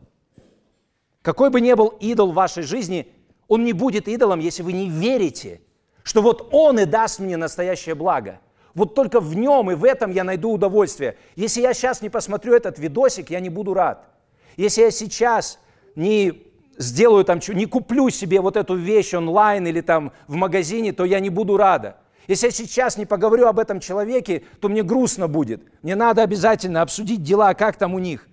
Какой 1.22 1.48
бы 1.48 1.62
ни 1.62 1.72
был 1.72 1.86
идол 2.00 2.32
в 2.32 2.34
вашей 2.34 2.64
жизни– 2.64 3.08
он 3.50 3.64
не 3.64 3.72
будет 3.72 4.06
идолом, 4.06 4.38
если 4.38 4.62
вы 4.62 4.72
не 4.72 4.88
верите, 4.88 5.60
что 6.04 6.22
вот 6.22 6.48
Он 6.52 6.78
и 6.78 6.84
даст 6.84 7.18
мне 7.18 7.36
настоящее 7.36 7.96
благо. 7.96 8.38
Вот 8.74 8.94
только 8.94 9.18
в 9.18 9.34
нем 9.34 9.72
и 9.72 9.74
в 9.74 9.82
этом 9.82 10.12
я 10.12 10.22
найду 10.22 10.52
удовольствие. 10.52 11.16
Если 11.34 11.60
я 11.60 11.74
сейчас 11.74 12.00
не 12.00 12.10
посмотрю 12.10 12.54
этот 12.54 12.78
видосик, 12.78 13.28
я 13.30 13.40
не 13.40 13.48
буду 13.48 13.74
рад. 13.74 14.08
Если 14.56 14.82
я 14.82 14.92
сейчас 14.92 15.58
не 15.96 16.44
сделаю 16.78 17.24
там, 17.24 17.40
не 17.48 17.66
куплю 17.66 18.08
себе 18.08 18.40
вот 18.40 18.56
эту 18.56 18.76
вещь 18.76 19.14
онлайн 19.14 19.66
или 19.66 19.80
там 19.80 20.12
в 20.28 20.36
магазине, 20.36 20.92
то 20.92 21.04
я 21.04 21.18
не 21.18 21.28
буду 21.28 21.56
рада. 21.56 21.96
Если 22.28 22.46
я 22.46 22.52
сейчас 22.52 22.96
не 22.96 23.04
поговорю 23.04 23.48
об 23.48 23.58
этом 23.58 23.80
человеке, 23.80 24.44
то 24.60 24.68
мне 24.68 24.84
грустно 24.84 25.26
будет. 25.26 25.60
Мне 25.82 25.96
надо 25.96 26.22
обязательно 26.22 26.82
обсудить 26.82 27.24
дела, 27.24 27.54
как 27.54 27.76
там 27.76 27.94
у 27.94 27.98
них. 27.98 28.28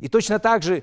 И 0.00 0.08
точно 0.08 0.40
так 0.40 0.64
же 0.64 0.82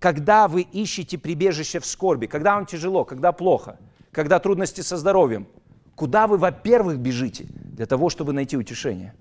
когда 0.00 0.48
вы 0.48 0.62
ищете 0.62 1.18
прибежище 1.18 1.80
в 1.80 1.86
скорби, 1.86 2.26
когда 2.26 2.54
вам 2.54 2.66
тяжело, 2.66 3.04
когда 3.04 3.32
плохо, 3.32 3.78
когда 4.12 4.38
трудности 4.38 4.80
со 4.82 4.96
здоровьем, 4.96 5.46
куда 5.94 6.26
вы, 6.26 6.36
во-первых, 6.36 6.98
бежите 6.98 7.46
для 7.48 7.86
того, 7.86 8.10
чтобы 8.10 8.32
найти 8.32 8.56
утешение? 8.56 9.14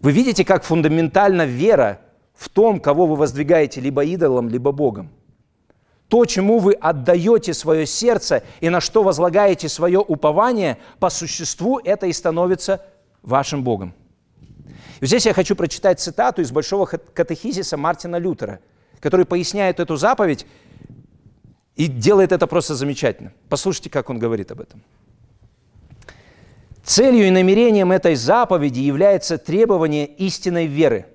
Вы 0.00 0.12
видите, 0.12 0.44
как 0.44 0.64
фундаментальна 0.64 1.44
вера 1.44 2.00
в 2.34 2.48
том, 2.48 2.78
кого 2.78 3.06
вы 3.06 3.16
воздвигаете 3.16 3.80
либо 3.80 4.04
идолом, 4.04 4.48
либо 4.48 4.70
Богом. 4.70 5.10
То, 6.08 6.24
чему 6.24 6.58
вы 6.58 6.72
отдаете 6.72 7.52
свое 7.52 7.84
сердце 7.84 8.42
и 8.60 8.68
на 8.70 8.80
что 8.80 9.02
возлагаете 9.02 9.68
свое 9.68 9.98
упование, 9.98 10.78
по 11.00 11.10
существу 11.10 11.80
это 11.82 12.06
и 12.06 12.12
становится 12.12 12.86
вашим 13.22 13.64
Богом. 13.64 13.92
И 15.00 15.06
здесь 15.06 15.26
я 15.26 15.32
хочу 15.32 15.54
прочитать 15.54 16.00
цитату 16.00 16.42
из 16.42 16.50
Большого 16.50 16.86
катехизиса 16.86 17.76
Мартина 17.76 18.16
Лютера, 18.16 18.60
который 19.00 19.26
поясняет 19.26 19.80
эту 19.80 19.96
заповедь 19.96 20.46
и 21.76 21.86
делает 21.86 22.32
это 22.32 22.46
просто 22.46 22.74
замечательно. 22.74 23.32
Послушайте, 23.48 23.90
как 23.90 24.10
он 24.10 24.18
говорит 24.18 24.50
об 24.50 24.60
этом. 24.60 24.82
Целью 26.82 27.26
и 27.26 27.30
намерением 27.30 27.92
этой 27.92 28.16
заповеди 28.16 28.80
является 28.80 29.38
требование 29.38 30.06
истинной 30.06 30.66
веры 30.66 31.06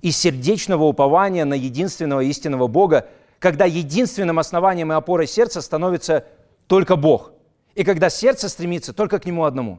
и 0.00 0.10
сердечного 0.10 0.84
упования 0.84 1.44
на 1.44 1.54
единственного 1.54 2.20
истинного 2.20 2.66
Бога, 2.66 3.08
когда 3.38 3.66
единственным 3.66 4.38
основанием 4.38 4.92
и 4.92 4.96
опорой 4.96 5.26
сердца 5.26 5.60
становится 5.60 6.24
только 6.66 6.96
Бог. 6.96 7.32
И 7.74 7.84
когда 7.84 8.08
сердце 8.08 8.48
стремится 8.48 8.92
только 8.92 9.18
к 9.18 9.26
Нему 9.26 9.44
одному. 9.44 9.78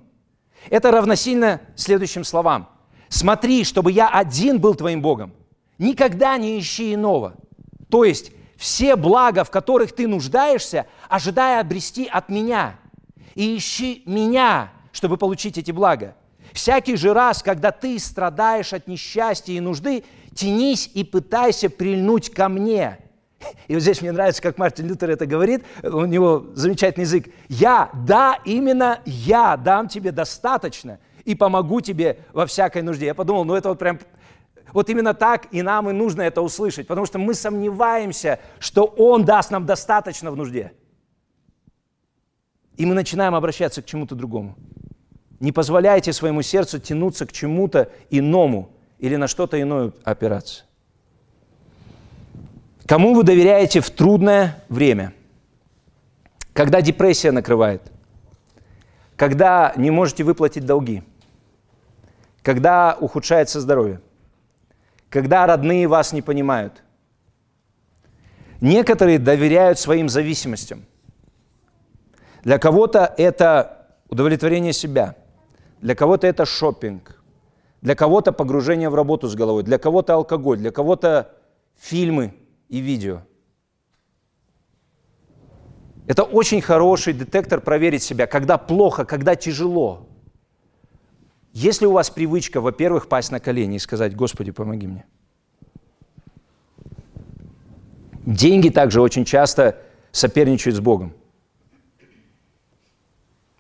Это 0.70 0.92
равносильно 0.92 1.62
следующим 1.76 2.24
словам. 2.24 2.70
«Смотри, 3.10 3.64
чтобы 3.64 3.92
я 3.92 4.10
один 4.10 4.60
был 4.60 4.76
твоим 4.76 5.02
Богом. 5.02 5.34
Никогда 5.78 6.38
не 6.38 6.60
ищи 6.60 6.94
иного». 6.94 7.36
То 7.90 8.04
есть 8.04 8.32
все 8.58 8.96
блага, 8.96 9.44
в 9.44 9.52
которых 9.52 9.94
ты 9.94 10.08
нуждаешься, 10.08 10.88
ожидая 11.10 11.62
обрести 11.62 12.08
от 12.08 12.30
меня. 12.30 12.78
И 13.36 13.58
ищи 13.58 14.04
меня, 14.06 14.72
чтобы 14.92 15.18
получить 15.18 15.58
эти 15.58 15.72
блага. 15.72 16.16
Всякий 16.54 16.96
же 16.96 17.14
раз, 17.14 17.44
когда 17.44 17.72
ты 17.72 18.00
страдаешь 18.00 18.72
от 18.72 18.88
несчастья 18.88 19.54
и 19.54 19.60
нужды, 19.60 20.04
тянись 20.34 20.90
и 20.94 21.04
пытайся 21.04 21.70
прильнуть 21.70 22.30
ко 22.30 22.48
мне. 22.48 23.00
И 23.68 23.74
вот 23.74 23.82
здесь 23.82 24.02
мне 24.02 24.12
нравится, 24.12 24.42
как 24.42 24.58
Мартин 24.58 24.88
Лютер 24.88 25.10
это 25.10 25.26
говорит, 25.26 25.66
у 25.84 26.06
него 26.06 26.46
замечательный 26.54 27.04
язык. 27.04 27.28
Я, 27.50 27.90
да, 27.94 28.40
именно 28.46 29.02
я 29.06 29.58
дам 29.58 29.90
тебе 29.90 30.12
достаточно 30.12 31.00
и 31.26 31.36
помогу 31.36 31.82
тебе 31.82 32.20
во 32.32 32.46
всякой 32.46 32.84
нужде. 32.84 33.08
Я 33.08 33.16
подумал, 33.16 33.44
ну 33.44 33.56
это 33.56 33.70
вот 33.70 33.80
прям 33.80 34.00
вот 34.72 34.90
именно 34.90 35.14
так 35.14 35.48
и 35.52 35.62
нам 35.62 35.90
и 35.90 35.94
нужно 35.94 36.22
это 36.22 36.42
услышать, 36.42 36.88
потому 36.88 37.06
что 37.06 37.20
мы 37.20 37.34
сомневаемся, 37.34 38.40
что 38.60 38.86
Он 38.86 39.26
даст 39.26 39.52
нам 39.52 39.66
достаточно 39.66 40.32
в 40.32 40.36
нужде. 40.36 40.72
И 42.78 42.86
мы 42.86 42.94
начинаем 42.94 43.36
обращаться 43.36 43.82
к 43.82 43.86
чему-то 43.86 44.16
другому. 44.16 44.56
Не 45.40 45.52
позволяйте 45.52 46.14
своему 46.14 46.42
сердцу 46.42 46.80
тянуться 46.80 47.26
к 47.26 47.32
чему-то 47.32 47.92
иному 48.10 48.70
или 49.00 49.16
на 49.16 49.28
что-то 49.28 49.62
иное 49.62 49.92
опираться. 50.04 50.64
Кому 52.86 53.16
вы 53.16 53.24
доверяете 53.24 53.82
в 53.82 53.90
трудное 53.90 54.64
время? 54.70 55.14
Когда 56.54 56.82
депрессия 56.82 57.32
накрывает? 57.32 57.82
Когда 59.16 59.74
не 59.76 59.92
можете 59.92 60.24
выплатить 60.24 60.66
долги? 60.66 61.04
Когда 62.46 62.96
ухудшается 63.00 63.60
здоровье? 63.60 64.00
когда 65.16 65.48
родные 65.48 65.88
вас 65.88 66.12
не 66.12 66.22
понимают. 66.22 66.84
Некоторые 68.60 69.18
доверяют 69.18 69.80
своим 69.80 70.10
зависимостям. 70.10 70.84
Для 72.44 72.58
кого-то 72.58 73.14
это 73.18 73.88
удовлетворение 74.10 74.74
себя, 74.74 75.16
для 75.80 75.96
кого-то 75.96 76.28
это 76.28 76.46
шопинг, 76.46 77.24
для 77.82 77.96
кого-то 77.96 78.34
погружение 78.34 78.90
в 78.90 78.96
работу 78.96 79.30
с 79.30 79.36
головой, 79.36 79.64
для 79.64 79.78
кого-то 79.78 80.16
алкоголь, 80.16 80.58
для 80.58 80.72
кого-то 80.72 81.32
фильмы 81.78 82.34
и 82.68 82.80
видео. 82.80 83.22
Это 86.08 86.24
очень 86.24 86.62
хороший 86.62 87.14
детектор 87.14 87.62
проверить 87.62 88.04
себя, 88.04 88.28
когда 88.28 88.58
плохо, 88.58 89.06
когда 89.06 89.38
тяжело. 89.38 90.10
Если 91.56 91.86
у 91.86 91.94
вас 91.94 92.10
привычка, 92.10 92.60
во-первых, 92.60 93.08
пасть 93.08 93.32
на 93.32 93.40
колени 93.40 93.78
и 93.78 93.80
сказать, 93.80 94.14
Господи, 94.14 94.52
помоги 94.52 94.88
мне. 94.88 95.06
Деньги 98.26 98.68
также 98.68 99.00
очень 99.00 99.24
часто 99.24 99.82
соперничают 100.12 100.76
с 100.76 100.82
Богом. 100.82 101.14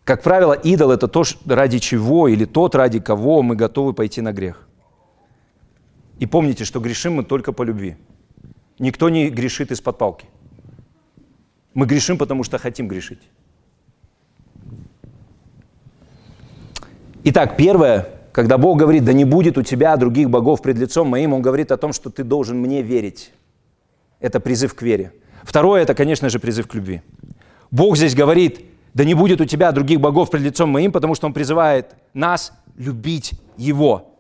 Как 0.04 0.24
правило, 0.24 0.52
идол– 0.52 0.92
это 0.92 1.08
то, 1.08 1.24
ради 1.46 1.80
чего 1.80 2.28
или 2.28 2.44
тот, 2.44 2.76
ради 2.76 3.00
кого 3.00 3.42
мы 3.42 3.56
готовы 3.56 3.94
пойти 3.94 4.20
на 4.20 4.34
грех. 4.34 4.68
И 6.20 6.26
помните, 6.26 6.66
что 6.66 6.82
грешим 6.82 7.14
мы 7.14 7.24
только 7.24 7.54
по 7.54 7.64
любви. 7.64 7.96
Никто 8.78 9.08
не 9.08 9.30
грешит 9.30 9.72
из-под 9.72 9.98
палки. 9.98 10.28
Мы 11.74 11.86
грешим, 11.86 12.18
потому 12.18 12.44
что 12.44 12.58
хотим 12.58 12.90
грешить. 12.90 13.22
Итак, 17.28 17.58
первое, 17.58 18.08
когда 18.32 18.60
Бог 18.60 18.78
говорит, 18.78 19.04
да 19.04 19.12
не 19.12 19.26
будет 19.26 19.58
у 19.58 19.64
тебя 19.64 19.98
других 19.98 20.30
богов 20.30 20.62
пред 20.62 20.78
лицом 20.78 21.08
моим, 21.08 21.34
Он 21.34 21.42
говорит 21.42 21.72
о 21.72 21.78
том, 21.78 21.92
что 21.92 22.12
ты 22.12 22.24
должен 22.24 22.60
мне 22.60 22.84
верить. 22.84 23.32
Это 24.20 24.40
призыв 24.40 24.76
к 24.76 24.84
вере. 24.84 25.12
Второе, 25.42 25.82
это, 25.82 25.96
конечно 25.96 26.30
же, 26.30 26.38
призыв 26.40 26.68
к 26.68 26.76
любви. 26.76 27.02
Бог 27.72 27.98
здесь 27.98 28.14
говорит, 28.14 28.64
да 28.94 29.04
не 29.04 29.16
будет 29.16 29.42
у 29.42 29.46
тебя 29.46 29.72
других 29.72 30.00
богов 30.00 30.30
пред 30.30 30.44
лицом 30.44 30.70
моим, 30.70 30.92
потому 30.92 31.16
что 31.16 31.26
Он 31.26 31.34
призывает 31.34 31.96
нас 32.14 32.54
любить 32.78 33.32
Его. 33.58 34.14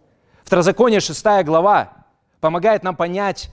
Второзаконие, 0.43 0.99
6 0.99 1.23
глава, 1.45 1.91
помогает 2.39 2.81
нам 2.81 2.95
понять 2.95 3.51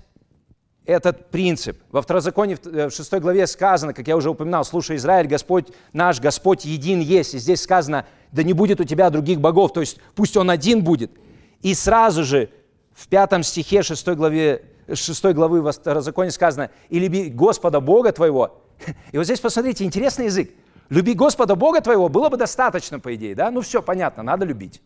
этот 0.84 1.30
принцип. 1.30 1.78
Во 1.90 2.02
Второзаконии 2.02 2.56
в 2.60 2.90
6 2.90 3.12
главе 3.14 3.46
сказано, 3.46 3.94
как 3.94 4.08
я 4.08 4.16
уже 4.16 4.30
упоминал, 4.30 4.64
слушай, 4.64 4.96
Израиль, 4.96 5.26
Господь 5.26 5.68
наш, 5.92 6.20
Господь 6.20 6.64
един 6.64 7.00
есть. 7.00 7.34
И 7.34 7.38
здесь 7.38 7.62
сказано, 7.62 8.06
да 8.32 8.42
не 8.42 8.52
будет 8.52 8.80
у 8.80 8.84
тебя 8.84 9.10
других 9.10 9.40
богов, 9.40 9.72
то 9.72 9.80
есть 9.80 9.98
пусть 10.14 10.36
он 10.36 10.50
один 10.50 10.82
будет. 10.82 11.12
И 11.60 11.74
сразу 11.74 12.24
же 12.24 12.50
в 12.92 13.06
пятом 13.08 13.42
стихе 13.42 13.82
6 13.82 14.08
главе 14.08 14.62
6 14.92 15.24
главы 15.26 15.70
Второзакония 15.70 16.30
сказано, 16.30 16.70
и 16.88 16.98
люби 16.98 17.30
Господа 17.30 17.80
Бога 17.80 18.12
твоего. 18.12 18.62
И 19.12 19.16
вот 19.16 19.24
здесь 19.24 19.40
посмотрите, 19.40 19.84
интересный 19.84 20.26
язык. 20.26 20.50
Люби 20.88 21.14
Господа 21.14 21.54
Бога 21.54 21.80
твоего 21.80 22.08
было 22.08 22.28
бы 22.28 22.36
достаточно, 22.36 22.98
по 22.98 23.14
идее, 23.14 23.34
да? 23.34 23.50
Ну 23.50 23.60
все, 23.60 23.80
понятно, 23.80 24.22
надо 24.22 24.44
любить. 24.44 24.82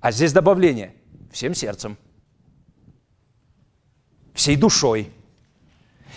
А 0.00 0.10
здесь 0.10 0.32
добавление. 0.32 0.94
Всем 1.30 1.54
сердцем. 1.54 1.96
Всей 4.34 4.56
душой 4.56 5.12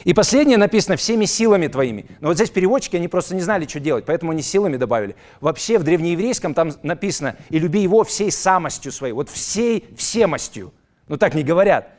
и 0.03 0.13
последнее 0.13 0.57
написано 0.57 0.95
«всеми 0.95 1.25
силами 1.25 1.67
твоими». 1.67 2.05
Но 2.19 2.29
вот 2.29 2.35
здесь 2.35 2.49
переводчики, 2.49 2.95
они 2.95 3.07
просто 3.07 3.35
не 3.35 3.41
знали, 3.41 3.65
что 3.67 3.79
делать, 3.79 4.05
поэтому 4.05 4.31
они 4.31 4.41
силами 4.41 4.77
добавили. 4.77 5.15
Вообще 5.39 5.77
в 5.77 5.83
древнееврейском 5.83 6.53
там 6.53 6.71
написано 6.83 7.35
«и 7.49 7.59
люби 7.59 7.79
его 7.79 8.03
всей 8.03 8.31
самостью 8.31 8.91
своей». 8.91 9.13
Вот 9.13 9.29
всей 9.29 9.85
всемостью. 9.95 10.73
Ну 11.07 11.17
так 11.17 11.35
не 11.35 11.43
говорят. 11.43 11.89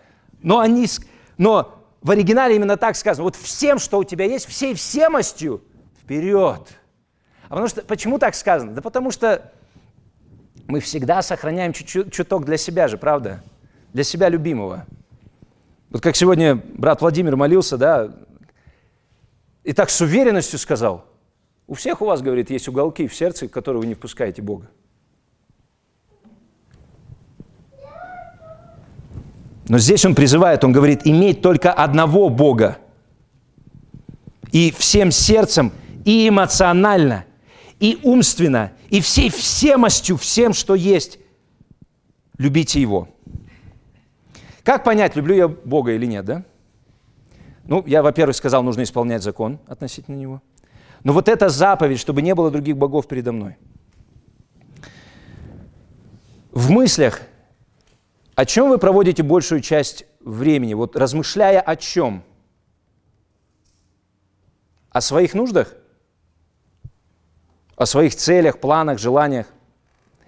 Но, 0.42 0.58
они, 0.58 0.86
но 1.38 1.84
в 2.02 2.10
оригинале 2.10 2.56
именно 2.56 2.76
так 2.76 2.96
сказано. 2.96 3.24
Вот 3.24 3.36
всем, 3.36 3.78
что 3.78 3.98
у 3.98 4.04
тебя 4.04 4.26
есть, 4.26 4.46
всей 4.46 4.74
всемостью 4.74 5.62
вперед. 6.02 6.68
А 7.44 7.48
потому 7.48 7.68
что, 7.68 7.82
почему 7.82 8.18
так 8.18 8.34
сказано? 8.34 8.72
Да 8.72 8.82
потому 8.82 9.10
что 9.10 9.52
мы 10.66 10.80
всегда 10.80 11.22
сохраняем 11.22 11.72
чуть-чуть, 11.72 12.12
чуток 12.12 12.44
для 12.44 12.56
себя 12.56 12.88
же, 12.88 12.98
правда? 12.98 13.42
Для 13.92 14.04
себя 14.04 14.28
любимого. 14.28 14.86
Вот 15.94 16.02
как 16.02 16.16
сегодня 16.16 16.56
брат 16.56 17.02
Владимир 17.02 17.36
молился, 17.36 17.78
да, 17.78 18.10
и 19.62 19.72
так 19.72 19.90
с 19.90 20.00
уверенностью 20.00 20.58
сказал, 20.58 21.04
у 21.68 21.74
всех 21.74 22.02
у 22.02 22.06
вас, 22.06 22.20
говорит, 22.20 22.50
есть 22.50 22.66
уголки 22.66 23.06
в 23.06 23.14
сердце, 23.14 23.46
в 23.46 23.50
которые 23.52 23.80
вы 23.82 23.86
не 23.86 23.94
впускаете 23.94 24.42
Бога. 24.42 24.68
Но 29.68 29.78
здесь 29.78 30.04
он 30.04 30.16
призывает, 30.16 30.64
он 30.64 30.72
говорит, 30.72 31.02
иметь 31.04 31.42
только 31.42 31.72
одного 31.72 32.28
Бога. 32.28 32.78
И 34.50 34.74
всем 34.76 35.12
сердцем, 35.12 35.72
и 36.04 36.28
эмоционально, 36.28 37.24
и 37.78 38.00
умственно, 38.02 38.72
и 38.90 39.00
всей 39.00 39.30
всемостью, 39.30 40.16
всем, 40.16 40.54
что 40.54 40.74
есть, 40.74 41.20
любите 42.36 42.80
Его. 42.80 43.13
Как 44.64 44.82
понять, 44.82 45.14
люблю 45.14 45.34
я 45.34 45.46
Бога 45.46 45.92
или 45.92 46.06
нет, 46.06 46.24
да? 46.24 46.44
Ну, 47.64 47.84
я, 47.86 48.02
во-первых, 48.02 48.34
сказал, 48.34 48.62
нужно 48.62 48.82
исполнять 48.82 49.22
закон 49.22 49.60
относительно 49.66 50.16
Него. 50.16 50.42
Но 51.02 51.12
вот 51.12 51.28
эта 51.28 51.50
заповедь, 51.50 52.00
чтобы 52.00 52.22
не 52.22 52.34
было 52.34 52.50
других 52.50 52.76
богов 52.76 53.06
передо 53.06 53.32
мной. 53.32 53.56
В 56.50 56.70
мыслях, 56.70 57.20
о 58.34 58.46
чем 58.46 58.70
вы 58.70 58.78
проводите 58.78 59.22
большую 59.22 59.60
часть 59.60 60.06
времени? 60.20 60.72
Вот 60.72 60.96
размышляя 60.96 61.60
о 61.60 61.76
чем? 61.76 62.22
О 64.90 65.00
своих 65.02 65.34
нуждах? 65.34 65.74
О 67.76 67.84
своих 67.84 68.14
целях, 68.14 68.60
планах, 68.60 68.98
желаниях? 68.98 69.46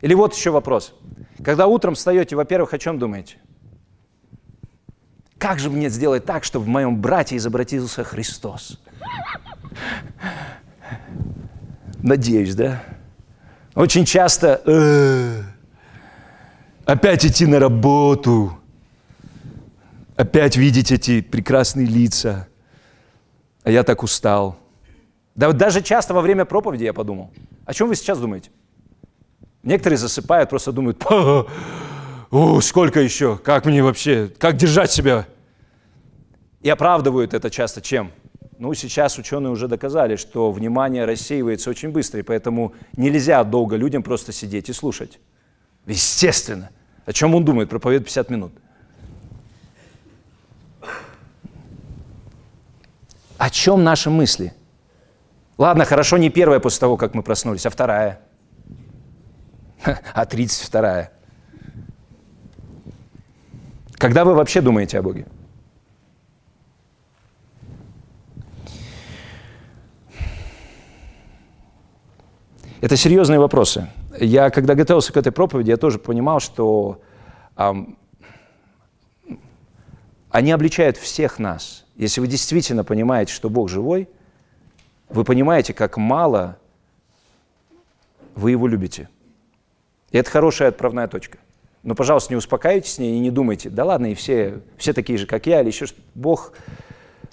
Или 0.03 0.13
вот 0.13 0.35
еще 0.35 0.51
вопрос. 0.51 0.95
Когда 1.43 1.67
утром 1.67 1.95
встаете, 1.95 2.37
во-первых, 2.37 2.75
о 2.75 2.79
чем 2.79 2.99
думаете? 2.99 3.39
Как 5.39 5.59
же 5.59 5.69
мне 5.71 5.91
сделать 5.91 6.25
так, 6.25 6.45
чтобы 6.45 6.65
в 6.65 6.69
моем 6.69 7.01
брате 7.01 7.37
изобразился 7.37 8.05
Христос? 8.05 8.81
Надеюсь, 12.03 12.55
да? 12.55 12.83
Очень 13.75 14.05
часто 14.07 14.63
э, 14.65 15.43
опять 16.87 17.27
идти 17.27 17.45
на 17.47 17.59
работу, 17.59 18.59
опять 20.17 20.57
видеть 20.57 20.91
эти 20.91 21.21
прекрасные 21.21 21.87
лица, 21.87 22.49
а 23.65 23.71
я 23.71 23.83
так 23.83 24.03
устал. 24.03 24.59
Да 25.35 25.49
вот 25.49 25.59
даже 25.59 25.83
часто 25.83 26.15
во 26.15 26.23
время 26.23 26.47
проповеди 26.47 26.85
я 26.85 26.95
подумал, 26.95 27.31
о 27.67 27.75
чем 27.75 27.89
вы 27.89 27.97
сейчас 27.97 28.19
думаете? 28.19 28.51
Некоторые 29.63 29.99
засыпают, 29.99 30.49
просто 30.49 30.73
думают, 30.73 31.05
о, 32.37 32.61
сколько 32.61 33.01
еще, 33.01 33.39
как 33.39 33.65
мне 33.65 33.83
вообще, 33.83 34.31
как 34.39 34.57
держать 34.57 34.93
себя? 34.93 35.27
И 36.61 36.69
оправдывают 36.69 37.33
это 37.33 37.49
часто 37.49 37.81
чем? 37.81 38.13
Ну, 38.59 38.75
сейчас 38.75 39.17
ученые 39.17 39.51
уже 39.51 39.69
доказали, 39.69 40.17
что 40.17 40.53
внимание 40.53 41.07
рассеивается 41.07 41.71
очень 41.71 41.89
быстро, 41.93 42.21
и 42.21 42.23
поэтому 42.23 42.75
нельзя 42.95 43.43
долго 43.43 43.77
людям 43.77 44.03
просто 44.03 44.33
сидеть 44.33 44.69
и 44.69 44.75
слушать. 44.75 45.19
Естественно. 45.87 46.69
О 47.07 47.13
чем 47.15 47.35
он 47.35 47.43
думает? 47.43 47.71
Проповедует 47.71 48.05
50 48.05 48.29
минут. 48.29 48.53
О 53.39 53.49
чем 53.49 53.83
наши 53.83 54.11
мысли? 54.11 54.53
Ладно, 55.57 55.87
хорошо, 55.87 56.19
не 56.19 56.29
первая 56.29 56.61
после 56.61 56.81
того, 56.81 56.99
как 56.99 57.15
мы 57.15 57.23
проснулись, 57.23 57.65
а 57.65 57.71
вторая. 57.71 58.21
А 60.13 60.27
тридцать 60.27 60.67
вторая. 60.67 61.16
Когда 63.99 64.25
вы 64.25 64.35
вообще 64.35 64.61
думаете 64.61 64.99
о 64.99 65.03
Боге? 65.03 65.27
Это 72.81 72.97
серьезные 72.97 73.39
вопросы. 73.39 73.89
Я, 74.21 74.51
когда 74.51 74.75
готовился 74.75 75.13
к 75.13 75.17
этой 75.17 75.33
проповеди, 75.33 75.71
я 75.71 75.77
тоже 75.77 75.99
понимал, 75.99 76.41
что 76.41 77.01
эм, 77.57 77.99
они 80.31 80.53
обличают 80.53 80.99
всех 80.99 81.39
нас. 81.39 81.87
Если 81.97 82.21
вы 82.21 82.27
действительно 82.27 82.85
понимаете, 82.85 83.33
что 83.33 83.49
Бог 83.49 83.71
живой, 83.71 84.09
вы 85.09 85.25
понимаете, 85.25 85.73
как 85.73 85.97
мало 85.97 86.59
вы 88.35 88.51
Его 88.51 88.67
любите. 88.67 89.09
И 90.11 90.19
это 90.19 90.31
хорошая 90.31 90.69
отправная 90.69 91.09
точка. 91.09 91.39
Но, 91.87 91.95
пожалуйста, 91.95 92.35
не 92.35 92.37
успокаивайтесь 92.37 92.95
с 92.95 92.99
ней 92.99 93.17
и 93.17 93.19
не 93.19 93.31
думайте, 93.31 93.71
да 93.71 93.85
ладно, 93.85 94.07
и 94.11 94.15
все, 94.15 94.61
все 94.77 94.93
такие 94.93 95.19
же, 95.19 95.27
как 95.27 95.47
я, 95.47 95.63
или 95.63 95.69
еще 95.69 95.87
что 95.87 95.99
Бог, 96.15 96.53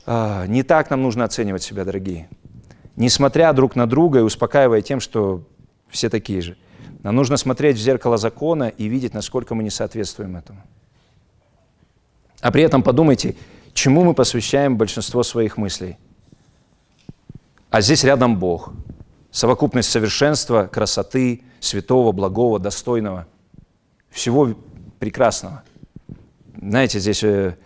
э, 0.06 0.46
не 0.48 0.64
так 0.64 0.90
нам 0.90 1.02
нужно 1.02 1.26
оценивать 1.26 1.64
себя, 1.64 1.84
дорогие 1.84 2.30
не 2.96 3.10
смотря 3.10 3.54
друг 3.54 3.76
на 3.76 3.88
друга 3.88 4.20
и 4.20 4.24
успокаивая 4.24 4.82
тем, 4.82 5.00
что 5.00 5.44
все 5.90 6.10
такие 6.10 6.42
же. 6.42 6.58
Нам 7.02 7.16
нужно 7.16 7.38
смотреть 7.38 7.78
в 7.78 7.82
зеркало 7.82 8.18
закона 8.18 8.70
и 8.70 8.86
видеть, 8.86 9.14
насколько 9.14 9.56
мы 9.56 9.64
не 9.64 9.70
соответствуем 9.70 10.38
этому. 10.38 10.62
А 12.42 12.52
при 12.52 12.64
этом 12.64 12.84
подумайте, 12.84 13.36
чему 13.74 14.04
мы 14.04 14.14
посвящаем 14.14 14.78
большинство 14.78 15.24
своих 15.24 15.58
мыслей. 15.58 15.98
А 17.70 17.82
здесь 17.82 18.04
рядом 18.04 18.38
Бог. 18.38 18.74
Совокупность 19.32 19.90
совершенства, 19.90 20.70
красоты, 20.72 21.42
святого, 21.60 22.12
благого, 22.12 22.60
достойного. 22.60 23.26
Всего 24.14 24.54
прекрасного. 25.00 25.64
Знаете, 26.62 27.00
здесь 27.00 27.24
э, 27.24 27.58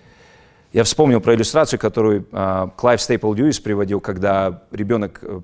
я 0.72 0.86
вспомнил 0.86 1.20
про 1.20 1.36
иллюстрацию, 1.36 1.78
которую 1.78 2.26
э, 2.32 2.68
Клайв 2.78 3.02
Стейплз 3.02 3.34
Льюис 3.34 3.60
приводил, 3.60 4.00
когда 4.00 4.64
ребенок 4.72 5.20
э, 5.22 5.42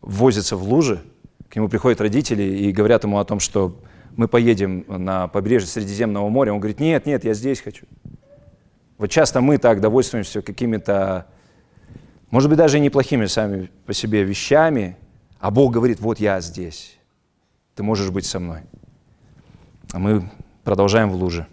возится 0.00 0.56
в 0.56 0.62
луже, 0.62 1.02
к 1.48 1.56
нему 1.56 1.68
приходят 1.68 2.00
родители 2.00 2.44
и 2.44 2.70
говорят 2.70 3.02
ему 3.02 3.18
о 3.18 3.24
том, 3.24 3.40
что 3.40 3.76
мы 4.16 4.28
поедем 4.28 4.84
на 4.86 5.26
побережье 5.26 5.68
Средиземного 5.68 6.28
моря. 6.28 6.52
Он 6.52 6.60
говорит, 6.60 6.78
нет, 6.78 7.04
нет, 7.04 7.24
я 7.24 7.34
здесь 7.34 7.60
хочу. 7.60 7.84
Вот 8.98 9.10
часто 9.10 9.40
мы 9.40 9.58
так 9.58 9.80
довольствуемся 9.80 10.40
какими-то, 10.40 11.26
может 12.30 12.48
быть, 12.48 12.58
даже 12.58 12.78
неплохими 12.78 13.26
сами 13.26 13.70
по 13.86 13.92
себе 13.92 14.22
вещами, 14.22 14.96
а 15.40 15.50
Бог 15.50 15.72
говорит, 15.72 15.98
вот 15.98 16.20
я 16.20 16.40
здесь, 16.40 16.96
ты 17.74 17.82
можешь 17.82 18.10
быть 18.10 18.24
со 18.24 18.38
мной. 18.38 18.60
А 19.92 19.98
мы 19.98 20.30
продолжаем 20.64 21.10
в 21.10 21.14
луже. 21.14 21.46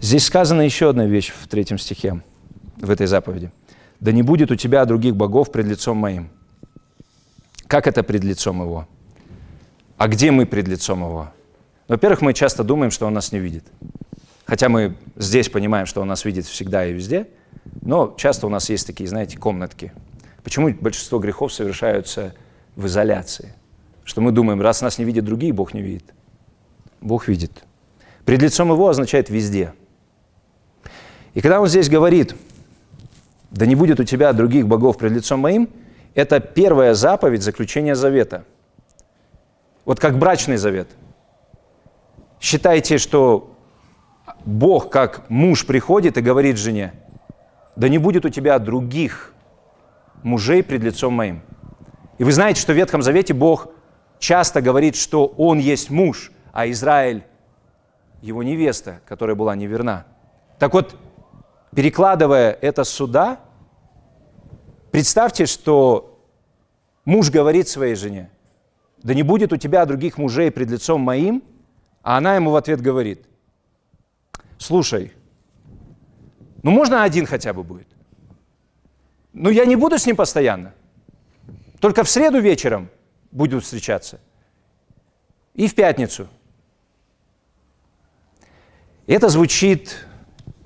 Здесь 0.00 0.24
сказана 0.24 0.62
еще 0.62 0.90
одна 0.90 1.06
вещь 1.06 1.30
в 1.30 1.46
третьем 1.46 1.78
стихе, 1.78 2.22
в 2.76 2.90
этой 2.90 3.06
заповеди. 3.06 3.52
«Да 4.00 4.12
не 4.12 4.22
будет 4.22 4.50
у 4.50 4.56
тебя 4.56 4.84
других 4.84 5.14
богов 5.14 5.52
пред 5.52 5.66
лицом 5.66 5.98
моим». 5.98 6.30
Как 7.66 7.86
это 7.86 8.02
пред 8.02 8.24
лицом 8.24 8.60
его? 8.62 8.86
А 9.96 10.08
где 10.08 10.30
мы 10.30 10.46
пред 10.46 10.68
лицом 10.68 11.00
его? 11.00 11.32
Во-первых, 11.88 12.20
мы 12.20 12.34
часто 12.34 12.64
думаем, 12.64 12.90
что 12.90 13.06
он 13.06 13.14
нас 13.14 13.32
не 13.32 13.38
видит. 13.38 13.64
Хотя 14.44 14.68
мы 14.68 14.96
здесь 15.16 15.48
понимаем, 15.48 15.86
что 15.86 16.00
он 16.00 16.08
нас 16.08 16.24
видит 16.24 16.46
всегда 16.46 16.86
и 16.86 16.92
везде, 16.92 17.28
но 17.80 18.14
часто 18.18 18.46
у 18.46 18.50
нас 18.50 18.68
есть 18.68 18.86
такие, 18.86 19.08
знаете, 19.08 19.38
комнатки. 19.38 19.92
Почему 20.44 20.72
большинство 20.72 21.18
грехов 21.18 21.52
совершаются 21.52 22.34
в 22.76 22.86
изоляции? 22.86 23.52
Что 24.04 24.20
мы 24.20 24.30
думаем, 24.30 24.60
раз 24.60 24.82
нас 24.82 24.98
не 24.98 25.04
видят 25.04 25.24
другие, 25.24 25.52
Бог 25.52 25.74
не 25.74 25.82
видит. 25.82 26.14
Бог 27.00 27.26
видит. 27.26 27.64
Пред 28.24 28.42
лицом 28.42 28.70
его 28.70 28.88
означает 28.88 29.28
везде– 29.28 29.72
и 31.34 31.40
когда 31.40 31.60
он 31.60 31.66
здесь 31.66 31.90
говорит, 31.90 32.34
да 33.50 33.66
не 33.66 33.74
будет 33.74 34.00
у 34.00 34.04
тебя 34.04 34.32
других 34.32 34.66
богов 34.66 34.96
пред 34.98 35.12
лицом 35.12 35.40
моим, 35.40 35.68
это 36.14 36.38
первая 36.38 36.94
заповедь 36.94 37.42
заключения 37.42 37.96
завета. 37.96 38.44
Вот 39.84 39.98
как 39.98 40.16
брачный 40.16 40.56
завет. 40.56 40.88
Считайте, 42.40 42.98
что 42.98 43.56
Бог 44.44 44.90
как 44.90 45.28
муж 45.28 45.66
приходит 45.66 46.16
и 46.16 46.20
говорит 46.20 46.56
жене, 46.56 46.94
да 47.74 47.88
не 47.88 47.98
будет 47.98 48.24
у 48.24 48.28
тебя 48.28 48.58
других 48.60 49.33
мужей 50.24 50.64
пред 50.64 50.82
лицом 50.82 51.14
моим. 51.14 51.42
И 52.18 52.24
вы 52.24 52.32
знаете, 52.32 52.60
что 52.60 52.72
в 52.72 52.76
Ветхом 52.76 53.02
Завете 53.02 53.34
Бог 53.34 53.68
часто 54.18 54.60
говорит, 54.60 54.96
что 54.96 55.26
Он 55.26 55.58
есть 55.58 55.90
муж, 55.90 56.32
а 56.52 56.68
Израиль– 56.68 57.22
его 58.24 58.42
невеста, 58.42 59.00
которая 59.06 59.36
была 59.36 59.54
неверна. 59.54 60.06
Так 60.58 60.72
вот, 60.72 60.96
перекладывая 61.74 62.52
это 62.52 62.84
сюда, 62.84 63.38
представьте, 64.90 65.44
что 65.44 66.18
муж 67.04 67.30
говорит 67.30 67.68
своей 67.68 67.94
жене, 67.94 68.30
да 69.02 69.12
не 69.12 69.22
будет 69.22 69.52
у 69.52 69.58
тебя 69.58 69.84
других 69.84 70.16
мужей 70.16 70.50
пред 70.50 70.70
лицом 70.70 71.02
моим, 71.02 71.42
а 72.02 72.16
она 72.16 72.36
ему 72.36 72.50
в 72.50 72.56
ответ 72.56 72.80
говорит, 72.80 73.26
слушай, 74.56 75.12
ну 76.62 76.70
можно 76.70 77.02
один 77.02 77.26
хотя 77.26 77.52
бы 77.52 77.62
будет? 77.62 77.88
Ну 79.34 79.50
я 79.50 79.66
не 79.66 79.76
буду 79.76 79.98
с 79.98 80.06
ним 80.06 80.16
постоянно. 80.16 80.72
Только 81.80 82.04
в 82.04 82.08
среду 82.08 82.40
вечером 82.40 82.88
буду 83.30 83.60
встречаться. 83.60 84.20
И 85.54 85.66
в 85.66 85.74
пятницу. 85.74 86.28
Это 89.06 89.28
звучит 89.28 90.06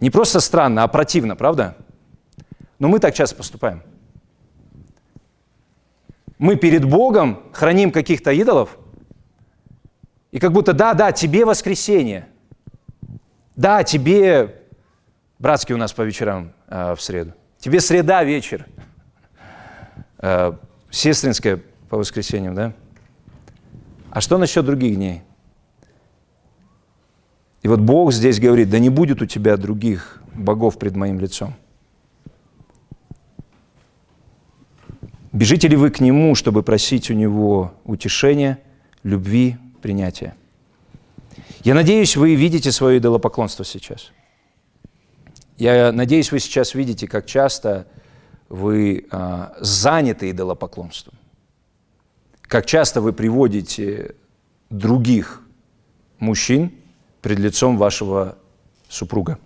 не 0.01 0.11
просто 0.11 0.41
странно, 0.41 0.85
а 0.85 0.89
противно, 0.89 1.35
правда? 1.35 1.77
Но 2.79 2.89
мы 2.89 3.01
так 3.01 3.15
часто 3.15 3.35
поступаем. 3.35 3.83
Мы 6.39 6.55
перед 6.55 6.85
Богом 6.85 7.43
храним 7.53 7.91
каких-то 7.91 8.31
идолов, 8.31 8.79
и 10.31 10.39
как 10.39 10.53
будто, 10.53 10.73
да, 10.73 10.95
да, 10.95 11.11
тебе 11.11 11.45
воскресенье, 11.45 12.29
да, 13.57 13.83
тебе, 13.83 14.63
братский 15.41 15.75
у 15.75 15.79
нас 15.79 15.93
по 15.93 16.03
вечерам 16.03 16.53
э, 16.69 16.95
в 16.95 17.01
среду, 17.01 17.33
тебе 17.59 17.81
среда 17.81 18.25
вечер, 18.25 18.67
э, 20.19 20.53
сестринская 20.91 21.61
по 21.89 21.99
воскресеньям, 21.99 22.55
да? 22.55 22.73
А 24.11 24.21
что 24.21 24.39
насчет 24.39 24.65
других 24.65 24.97
дней? 24.97 25.23
И 27.63 27.69
вот 27.69 27.81
Бог 27.81 28.13
здесь 28.13 28.41
говорит, 28.41 28.71
да 28.71 28.79
не 28.79 28.89
будет 28.89 29.21
у 29.21 29.27
тебя 29.27 29.57
других 29.57 30.23
богов 30.35 30.79
пред 30.79 30.97
моим 30.97 31.19
лицом. 31.19 31.55
Бежите 35.33 35.69
ли 35.69 35.77
вы 35.77 35.91
к 35.91 36.01
Нему, 36.01 36.35
чтобы 36.35 36.63
просить 36.63 37.11
у 37.11 37.15
Него 37.15 37.75
утешения, 37.85 38.59
любви, 39.03 39.57
принятия? 39.83 40.35
Я 41.65 41.75
надеюсь, 41.75 42.17
вы 42.17 42.35
видите 42.35 42.73
свое 42.73 42.99
идолопоклонство 42.99 43.65
сейчас. 43.65 44.13
Я 45.59 45.91
надеюсь, 45.91 46.31
вы 46.31 46.39
сейчас 46.39 46.75
видите, 46.75 47.09
как 47.09 47.27
часто 47.27 47.89
вы 48.49 49.07
а, 49.11 49.57
заняты 49.59 50.31
идолопоклонством. 50.31 51.15
Как 52.43 52.65
часто 52.65 53.01
вы 53.01 53.13
приводите 53.13 54.15
других 54.71 55.43
мужчин 56.21 56.73
пред 57.23 57.41
лицом 57.41 57.77
вашего 57.77 58.39
супруга. 58.89 59.39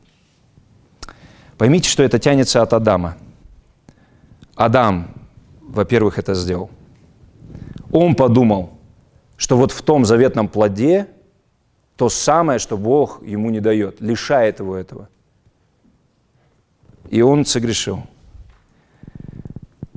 Поймите, 1.56 1.88
что 1.88 2.02
это 2.02 2.18
тянется 2.18 2.60
от 2.60 2.74
Адама. 2.74 3.16
Адам, 4.54 5.14
во-первых, 5.62 6.18
это 6.18 6.34
сделал. 6.34 6.70
Он 7.90 8.14
подумал, 8.14 8.78
что 9.36 9.56
вот 9.56 9.72
в 9.72 9.80
том 9.82 10.04
заветном 10.04 10.48
плоде 10.48 11.08
то 11.96 12.08
самое, 12.08 12.58
что 12.58 12.76
Бог 12.76 13.22
ему 13.22 13.50
не 13.50 13.60
дает, 13.60 14.00
лишает 14.00 14.60
его 14.60 14.76
этого. 14.76 15.08
И 17.11 17.22
он 17.22 17.44
согрешил. 17.44 18.05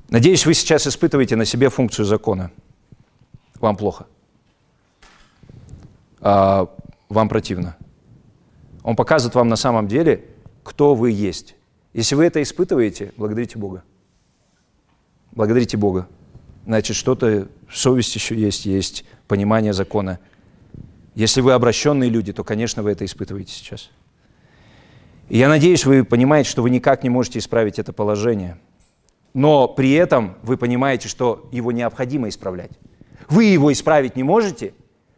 Надеюсь, 0.09 0.45
вы 0.45 0.53
сейчас 0.53 0.87
испытываете 0.87 1.35
на 1.35 1.45
себе 1.45 1.69
функцию 1.69 2.05
закона. 2.05 2.51
Вам 3.59 3.75
плохо. 3.75 4.05
А 6.21 6.69
вам 7.09 7.29
противно. 7.29 7.75
Он 8.83 8.95
показывает 8.95 9.35
вам 9.35 9.47
на 9.47 9.55
самом 9.55 9.87
деле, 9.87 10.25
кто 10.63 10.95
вы 10.95 11.11
есть. 11.11 11.55
Если 11.93 12.15
вы 12.15 12.25
это 12.25 12.41
испытываете, 12.41 13.13
благодарите 13.17 13.57
Бога. 13.57 13.83
Благодарите 15.31 15.77
Бога. 15.77 16.07
Значит, 16.65 16.95
что-то, 16.95 17.47
совесть 17.71 18.15
еще 18.15 18.35
есть, 18.35 18.65
есть 18.65 19.05
понимание 19.27 19.73
закона. 19.73 20.19
Если 21.13 21.41
вы 21.41 21.53
обращенные 21.53 22.09
люди, 22.09 22.33
то, 22.33 22.43
конечно, 22.43 22.83
вы 22.83 22.91
это 22.91 23.05
испытываете 23.05 23.53
сейчас. 23.53 23.89
И 25.29 25.37
я 25.37 25.49
надеюсь, 25.49 25.85
вы 25.85 26.03
понимаете, 26.03 26.49
что 26.49 26.61
вы 26.61 26.69
никак 26.69 27.03
не 27.03 27.09
можете 27.09 27.39
исправить 27.39 27.79
это 27.79 27.93
положение. 27.93 28.57
Но 29.33 29.67
при 29.67 29.91
этом 29.91 30.35
вы 30.43 30.57
понимаете, 30.57 31.07
что 31.07 31.49
его 31.51 31.71
необходимо 31.71 32.29
исправлять. 32.29 32.71
Вы 33.27 33.45
его 33.45 33.71
исправить 33.73 34.15
не 34.15 34.23
можете, 34.23 34.73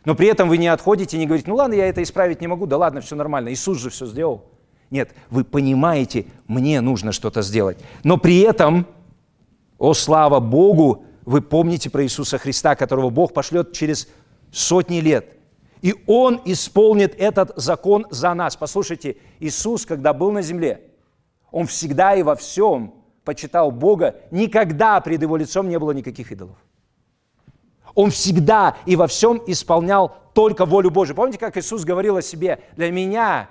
но 0.06 0.16
при 0.16 0.28
этом 0.28 0.48
вы 0.48 0.58
не 0.58 0.68
отходите 0.68 1.18
и 1.18 1.20
не 1.20 1.26
говорите, 1.26 1.50
ну 1.50 1.56
ладно, 1.56 1.74
я 1.74 1.88
это 1.88 2.02
исправить 2.02 2.40
не 2.42 2.48
могу, 2.48 2.66
да 2.66 2.78
ладно, 2.78 3.02
все 3.02 3.16
нормально, 3.16 3.52
Иисус 3.52 3.78
же 3.80 3.90
все 3.90 4.06
сделал. 4.06 4.46
Нет, 4.90 5.14
вы 5.30 5.44
понимаете, 5.44 6.26
мне 6.48 6.80
нужно 6.80 7.12
что-то 7.12 7.42
сделать. 7.42 7.78
Но 8.04 8.18
при 8.18 8.40
этом, 8.40 8.88
о 9.78 9.94
слава 9.94 10.40
Богу, 10.40 11.04
вы 11.26 11.42
помните 11.42 11.90
про 11.90 12.04
Иисуса 12.06 12.38
Христа, 12.38 12.76
которого 12.76 13.10
Бог 13.10 13.34
пошлет 13.34 13.74
через 13.74 14.08
сотни 14.52 15.02
лет. 15.02 15.37
И 15.88 15.96
Он 16.06 16.42
исполнит 16.44 17.16
этот 17.18 17.54
закон 17.56 18.08
за 18.10 18.34
нас. 18.34 18.58
Послушайте, 18.58 19.16
Иисус, 19.40 19.86
когда 19.86 20.12
был 20.12 20.34
на 20.34 20.42
земле, 20.42 20.82
Он 21.50 21.66
всегда 21.66 22.14
и 22.14 22.24
во 22.24 22.36
всем 22.36 22.94
почитал 23.24 23.72
Бога. 23.72 24.18
Никогда 24.30 25.00
пред 25.00 25.22
Его 25.22 25.38
лицом 25.38 25.70
не 25.70 25.80
было 25.80 25.92
никаких 25.92 26.34
идолов. 26.34 26.58
Он 27.96 28.10
всегда 28.10 28.76
и 28.86 28.98
во 28.98 29.08
всем 29.08 29.42
исполнял 29.48 30.14
только 30.34 30.66
волю 30.66 30.92
Божию. 30.92 31.16
Помните, 31.16 31.40
как 31.40 31.56
Иисус 31.56 31.86
говорил 31.86 32.18
о 32.18 32.22
себе? 32.22 32.60
Для 32.76 32.92
меня 32.92 33.50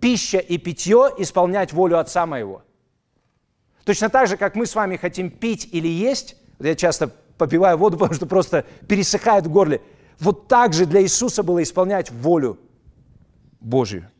пища 0.00 0.38
и 0.38 0.58
питье 0.58 1.12
исполнять 1.18 1.72
волю 1.72 2.00
Отца 2.00 2.26
моего. 2.26 2.62
Точно 3.84 4.10
так 4.10 4.26
же, 4.26 4.36
как 4.36 4.56
мы 4.56 4.66
с 4.66 4.74
вами 4.74 4.96
хотим 4.96 5.30
пить 5.30 5.68
или 5.70 5.86
есть, 5.86 6.34
я 6.58 6.74
часто 6.74 7.12
попиваю 7.36 7.78
воду, 7.78 7.96
потому 7.98 8.14
что 8.14 8.26
просто 8.26 8.64
пересыхает 8.88 9.46
в 9.46 9.52
горле. 9.52 9.80
Вот 10.20 10.48
так 10.48 10.72
же 10.72 10.86
для 10.86 11.02
Иисуса 11.02 11.42
было 11.42 11.62
исполнять 11.62 12.10
волю 12.10 12.58
Божью. 13.60 14.10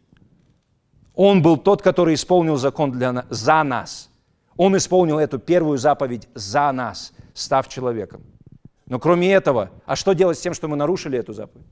Он 1.14 1.42
был 1.42 1.56
тот, 1.56 1.82
который 1.82 2.14
исполнил 2.14 2.56
закон 2.56 2.92
для, 2.92 3.24
за 3.28 3.62
нас. 3.64 4.08
Он 4.56 4.76
исполнил 4.76 5.18
эту 5.18 5.38
первую 5.38 5.78
заповедь 5.78 6.28
за 6.34 6.70
нас, 6.72 7.12
став 7.34 7.68
человеком. 7.68 8.22
Но 8.86 8.98
кроме 8.98 9.32
этого, 9.32 9.70
а 9.84 9.96
что 9.96 10.12
делать 10.12 10.38
с 10.38 10.40
тем, 10.40 10.54
что 10.54 10.68
мы 10.68 10.76
нарушили 10.76 11.18
эту 11.18 11.32
заповедь? 11.32 11.66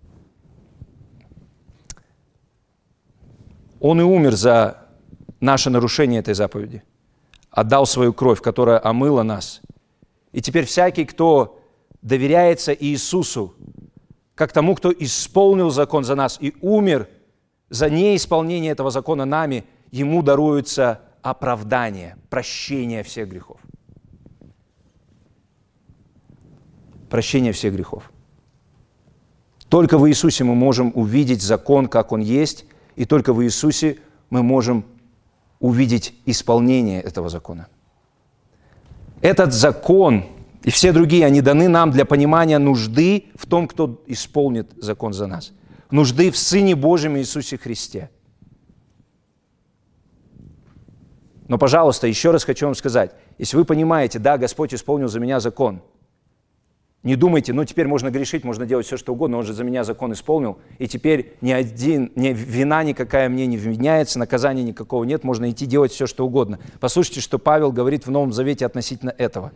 Он 3.80 4.00
и 4.00 4.04
умер 4.04 4.34
за 4.34 4.78
наше 5.40 5.70
нарушение 5.70 6.20
этой 6.20 6.34
заповеди. 6.34 6.82
Отдал 7.50 7.86
свою 7.86 8.12
кровь, 8.12 8.40
которая 8.40 8.84
омыла 8.84 9.22
нас– 9.22 9.60
и 10.36 10.42
теперь 10.42 10.66
всякий, 10.66 11.06
кто 11.06 11.62
доверяется 12.02 12.74
Иисусу, 12.74 13.54
как 14.36 14.52
тому, 14.52 14.76
кто 14.76 14.92
исполнил 14.92 15.70
закон 15.70 16.04
за 16.04 16.14
нас 16.14 16.38
и 16.40 16.54
умер 16.60 17.08
за 17.70 17.90
неисполнение 17.90 18.70
этого 18.70 18.90
закона 18.90 19.24
нами, 19.24 19.64
ему 19.90 20.22
даруется 20.22 21.00
оправдание, 21.22 22.16
прощение 22.28 23.02
всех 23.02 23.28
грехов. 23.28 23.58
Прощение 27.08 27.52
всех 27.52 27.72
грехов. 27.72 28.12
Только 29.70 29.96
в 29.98 30.08
Иисусе 30.08 30.44
мы 30.44 30.54
можем 30.54 30.92
увидеть 30.94 31.42
закон, 31.42 31.88
как 31.88 32.12
он 32.12 32.20
есть, 32.20 32.66
и 32.94 33.06
только 33.06 33.32
в 33.32 33.42
Иисусе 33.42 33.98
мы 34.28 34.42
можем 34.42 34.84
увидеть 35.60 36.14
исполнение 36.26 37.00
этого 37.00 37.30
закона. 37.30 37.68
Этот 39.22 39.54
закон 39.54 40.26
и 40.62 40.70
все 40.70 40.92
другие, 40.92 41.26
они 41.26 41.40
даны 41.40 41.68
нам 41.68 41.90
для 41.90 42.04
понимания 42.04 42.58
нужды 42.58 43.26
в 43.34 43.46
том, 43.46 43.68
кто 43.68 44.02
исполнит 44.06 44.70
закон 44.76 45.12
за 45.12 45.26
нас. 45.26 45.52
Нужды 45.90 46.30
в 46.30 46.36
Сыне 46.36 46.74
Божьем 46.74 47.16
Иисусе 47.16 47.56
Христе. 47.56 48.10
Но, 51.48 51.58
пожалуйста, 51.58 52.06
еще 52.08 52.32
раз 52.32 52.44
хочу 52.44 52.66
вам 52.66 52.74
сказать, 52.74 53.12
если 53.38 53.56
вы 53.56 53.64
понимаете, 53.64 54.18
да, 54.18 54.36
Господь 54.36 54.74
исполнил 54.74 55.08
за 55.08 55.20
меня 55.20 55.40
закон– 55.40 55.82
не 57.06 57.14
думайте, 57.14 57.52
ну 57.52 57.64
теперь 57.64 57.86
можно 57.86 58.10
грешить, 58.10 58.42
можно 58.42 58.66
делать 58.66 58.84
все, 58.84 58.96
что 58.96 59.12
угодно, 59.12 59.38
он 59.38 59.44
же 59.44 59.52
за 59.52 59.62
меня 59.62 59.84
закон 59.84 60.12
исполнил, 60.12 60.58
и 60.80 60.88
теперь 60.88 61.34
ни 61.40 61.52
один, 61.52 62.10
ни 62.16 62.32
вина 62.32 62.82
никакая 62.82 63.28
мне 63.28 63.46
не 63.46 63.56
вменяется, 63.56 64.18
наказания 64.18 64.64
никакого 64.64 65.04
нет, 65.04 65.22
можно 65.22 65.48
идти 65.48 65.66
делать 65.66 65.92
все, 65.92 66.08
что 66.08 66.26
угодно. 66.26 66.58
Послушайте, 66.80 67.20
что 67.20 67.38
Павел 67.38 67.70
говорит 67.70 68.06
в 68.06 68.10
Новом 68.10 68.32
Завете 68.32 68.66
относительно 68.66 69.14
этого. 69.16 69.52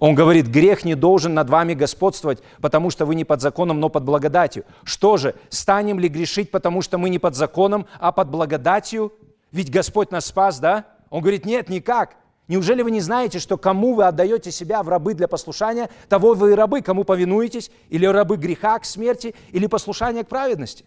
Он 0.00 0.14
говорит, 0.14 0.48
грех 0.48 0.84
не 0.84 0.94
должен 0.94 1.34
над 1.34 1.48
вами 1.48 1.74
господствовать, 1.74 2.42
потому 2.60 2.90
что 2.90 3.06
вы 3.06 3.14
не 3.14 3.24
под 3.24 3.40
законом, 3.40 3.80
но 3.80 3.88
под 3.88 4.04
благодатью. 4.04 4.64
Что 4.82 5.16
же, 5.16 5.34
станем 5.50 5.98
ли 5.98 6.08
грешить, 6.08 6.50
потому 6.50 6.82
что 6.82 6.98
мы 6.98 7.10
не 7.10 7.18
под 7.18 7.36
законом, 7.36 7.86
а 7.98 8.12
под 8.12 8.28
благодатью? 8.28 9.12
Ведь 9.52 9.70
Господь 9.70 10.10
нас 10.10 10.26
спас, 10.26 10.58
да? 10.58 10.84
Он 11.10 11.20
говорит, 11.20 11.46
нет, 11.46 11.68
никак. 11.68 12.16
Неужели 12.48 12.82
вы 12.82 12.90
не 12.90 13.00
знаете, 13.00 13.38
что 13.38 13.56
кому 13.56 13.94
вы 13.94 14.04
отдаете 14.04 14.50
себя 14.50 14.82
в 14.82 14.88
рабы 14.88 15.14
для 15.14 15.28
послушания, 15.28 15.88
того 16.08 16.34
вы 16.34 16.52
и 16.52 16.54
рабы, 16.54 16.82
кому 16.82 17.04
повинуетесь, 17.04 17.70
или 17.88 18.04
рабы 18.04 18.36
греха 18.36 18.78
к 18.78 18.84
смерти, 18.84 19.34
или 19.50 19.66
послушания 19.66 20.24
к 20.24 20.28
праведности? 20.28 20.84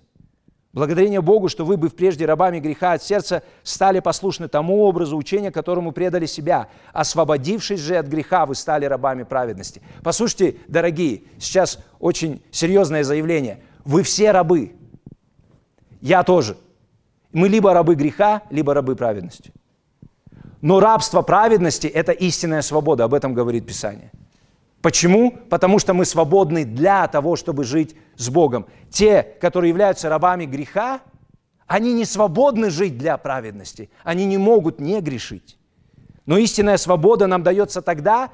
Благодарение 0.78 1.22
Богу, 1.24 1.50
что 1.50 1.66
вы, 1.66 1.76
быв 1.76 1.96
прежде 1.96 2.28
рабами 2.28 2.60
греха 2.60 2.94
от 2.94 3.02
сердца, 3.02 3.42
стали 3.64 4.00
послушны 4.00 4.48
тому 4.48 4.84
образу 4.84 5.18
учения, 5.18 5.50
которому 5.50 5.92
предали 5.92 6.28
себя. 6.28 6.68
Освободившись 6.94 7.80
же 7.80 7.96
от 7.96 8.06
греха, 8.06 8.46
вы 8.46 8.54
стали 8.54 8.86
рабами 8.86 9.24
праведности. 9.24 9.82
Послушайте, 10.04 10.58
дорогие, 10.68 11.24
сейчас 11.40 11.80
очень 12.00 12.44
серьезное 12.52 13.04
заявление. 13.04 13.64
Вы 13.86 14.04
все 14.04 14.32
рабы. 14.32 14.74
Я 16.00 16.22
тоже. 16.22 16.58
Мы 17.34 17.50
либо 17.50 17.74
рабы 17.74 17.96
греха, 17.96 18.44
либо 18.52 18.76
рабы 18.76 18.96
праведности. 18.96 19.52
Но 20.62 20.80
рабство 20.80 21.24
праведности– 21.24 21.88
это 22.02 22.12
истинная 22.12 22.62
свобода, 22.62 23.06
об 23.06 23.16
этом 23.16 23.34
говорит 23.34 23.66
Писание. 23.66 24.12
Почему? 24.82 25.32
Потому 25.50 25.80
что 25.80 25.94
мы 25.94 26.06
свободны 26.06 26.64
для 26.64 27.08
того, 27.08 27.36
чтобы 27.36 27.64
жить 27.64 27.96
с 28.16 28.30
Богом. 28.30 28.68
Те, 28.90 29.24
которые 29.42 29.70
являются 29.70 30.10
рабами 30.10 30.46
греха, 30.46 31.02
они 31.66 31.94
не 31.94 32.06
свободны 32.06 32.70
жить 32.70 32.98
для 32.98 33.18
праведности. 33.18 33.90
Они 34.04 34.26
не 34.26 34.38
могут 34.38 34.80
не 34.80 35.02
грешить. 35.02 35.58
Но 36.26 36.38
истинная 36.38 36.78
свобода 36.78 37.28
нам 37.28 37.44
дается 37.44 37.82
тогда, 37.82 38.30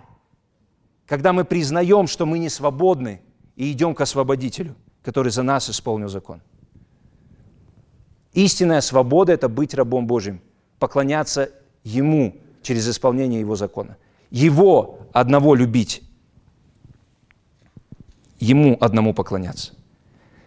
когда 1.06 1.34
мы 1.34 1.44
признаем, 1.44 2.08
что 2.08 2.26
мы 2.26 2.40
не 2.40 2.50
свободны, 2.50 3.22
и 3.56 3.72
идем 3.72 3.94
к 3.94 4.02
освободителю, 4.02 4.76
который 5.04 5.32
за 5.32 5.44
нас 5.44 5.70
исполнил 5.70 6.10
закон. 6.10 6.42
Истинная 8.34 8.82
свобода– 8.82 9.32
это 9.34 9.48
быть 9.48 9.76
рабом 9.76 10.08
Божьим, 10.08 10.42
поклоняться 10.80 11.52
Ему 11.84 12.38
через 12.64 12.90
исполнение 12.90 13.40
Его 13.40 13.56
закона. 13.56 13.98
Его 14.32 15.00
одного 15.12 15.54
любить. 15.54 16.02
Ему 18.44 18.78
одному 18.82 19.14
поклоняться. 19.14 19.74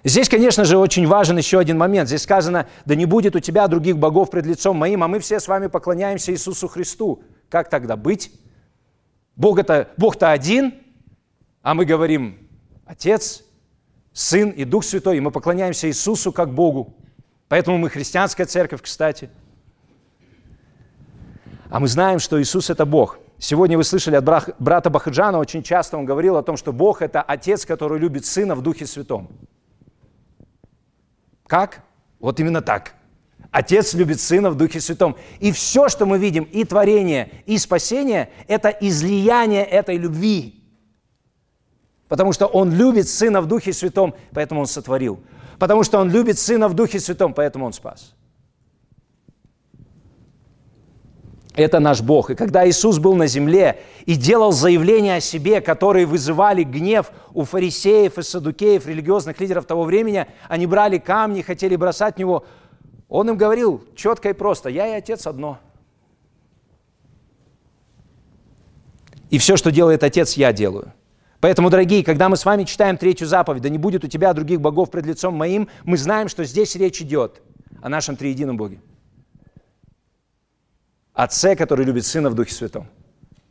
Здесь, 0.04 0.28
конечно 0.28 0.64
же, 0.64 0.78
очень 0.78 1.06
важен 1.06 1.36
еще 1.38 1.58
один 1.58 1.78
момент. 1.78 2.08
Здесь 2.08 2.22
сказано, 2.22 2.66
да 2.84 2.94
не 2.94 3.06
будет 3.06 3.34
у 3.34 3.40
тебя 3.40 3.66
других 3.66 3.98
богов 3.98 4.30
пред 4.30 4.46
лицом 4.46 4.76
моим, 4.76 5.02
а 5.02 5.08
мы 5.08 5.18
все 5.18 5.40
с 5.40 5.48
вами 5.48 5.66
поклоняемся 5.66 6.32
Иисусу 6.32 6.68
Христу. 6.68 7.22
Как 7.48 7.70
тогда 7.70 7.96
быть? 7.96 8.30
Бог-то, 9.34 9.88
Бог-то 9.96 10.30
один, 10.30 10.74
а 11.62 11.74
мы 11.74 11.84
говорим 11.84 12.38
Отец, 12.84 13.42
Сын 14.12 14.50
и 14.50 14.64
Дух 14.64 14.84
Святой, 14.84 15.16
и 15.16 15.20
мы 15.20 15.30
поклоняемся 15.30 15.88
Иисусу 15.88 16.32
как 16.32 16.54
Богу. 16.54 16.94
Поэтому 17.48 17.78
мы 17.78 17.90
христианская 17.90 18.44
церковь, 18.44 18.82
кстати– 18.82 19.30
а 21.70 21.80
мы 21.80 21.88
знаем, 21.88 22.18
что 22.18 22.40
Иисус– 22.40 22.70
это 22.70 22.86
Бог. 22.86 23.18
Сегодня 23.38 23.76
вы 23.76 23.84
слышали 23.84 24.16
от 24.16 24.24
брата 24.58 24.88
Бахаджана, 24.88 25.38
очень 25.38 25.62
часто 25.62 25.98
он 25.98 26.06
говорил 26.06 26.36
о 26.36 26.42
том, 26.42 26.56
что 26.56 26.72
Бог– 26.72 27.02
это 27.02 27.20
Отец, 27.20 27.66
который 27.66 27.98
любит 27.98 28.24
Сына 28.24 28.54
в 28.54 28.62
Духе 28.62 28.86
Святом. 28.86 29.28
Как? 31.46 31.82
Вот 32.18 32.40
именно 32.40 32.62
так. 32.62 32.94
Отец 33.50 33.92
любит 33.92 34.20
Сына 34.20 34.50
в 34.50 34.56
Духе 34.56 34.80
Святом. 34.80 35.16
И 35.38 35.52
все, 35.52 35.88
что 35.90 36.06
мы 36.06 36.18
видим, 36.18 36.44
и 36.44 36.64
творение, 36.64 37.42
и 37.44 37.58
спасение– 37.58 38.30
это 38.48 38.70
излияние 38.70 39.64
этой 39.64 39.98
любви. 39.98 40.64
Потому 42.08 42.32
что 42.32 42.46
Он 42.46 42.72
любит 42.72 43.06
Сына 43.06 43.42
в 43.42 43.46
Духе 43.46 43.74
Святом, 43.74 44.14
поэтому 44.32 44.62
Он 44.62 44.66
сотворил. 44.66 45.20
Потому 45.58 45.84
что 45.84 45.98
Он 45.98 46.10
любит 46.10 46.38
Сына 46.38 46.68
в 46.68 46.74
Духе 46.74 47.00
Святом, 47.00 47.34
поэтому 47.34 47.66
Он 47.66 47.74
спас. 47.74 48.15
Это 51.56 51.80
наш 51.80 52.02
Бог. 52.02 52.30
И 52.30 52.34
когда 52.34 52.68
Иисус 52.68 52.98
был 52.98 53.16
на 53.16 53.26
земле 53.26 53.80
и 54.04 54.14
делал 54.14 54.52
заявления 54.52 55.16
о 55.16 55.20
себе, 55.20 55.62
которые 55.62 56.04
вызывали 56.04 56.62
гнев 56.64 57.10
у 57.32 57.44
фарисеев 57.44 58.18
и 58.18 58.22
садукеев, 58.22 58.86
религиозных 58.86 59.40
лидеров 59.40 59.64
того 59.64 59.84
времени, 59.84 60.26
они 60.48 60.66
брали 60.66 60.98
камни, 60.98 61.40
хотели 61.40 61.74
бросать 61.74 62.16
в 62.16 62.18
него. 62.18 62.44
Он 63.08 63.30
им 63.30 63.38
говорил 63.38 63.82
четко 63.96 64.28
и 64.28 64.32
просто, 64.34 64.68
я 64.68 64.86
и 64.86 64.98
Отец 64.98 65.26
одно. 65.26 65.58
И 69.30 69.38
все, 69.38 69.56
что 69.56 69.72
делает 69.72 70.04
Отец, 70.04 70.34
я 70.34 70.52
делаю. 70.52 70.92
Поэтому, 71.40 71.70
дорогие, 71.70 72.04
когда 72.04 72.28
мы 72.28 72.36
с 72.36 72.44
вами 72.44 72.64
читаем 72.64 72.98
третью 72.98 73.26
заповедь, 73.26 73.62
да 73.62 73.70
не 73.70 73.78
будет 73.78 74.04
у 74.04 74.08
тебя 74.08 74.34
других 74.34 74.60
богов 74.60 74.90
пред 74.90 75.06
лицом 75.06 75.34
моим, 75.34 75.68
мы 75.84 75.96
знаем, 75.96 76.28
что 76.28 76.44
здесь 76.44 76.76
речь 76.76 77.00
идет 77.00 77.40
о 77.80 77.88
нашем 77.88 78.16
триедином 78.16 78.58
Боге. 78.58 78.78
Отце, 81.16 81.56
который 81.56 81.86
любит 81.86 82.04
Сына 82.04 82.28
в 82.28 82.34
Духе 82.34 82.52
Святом. 82.52 82.88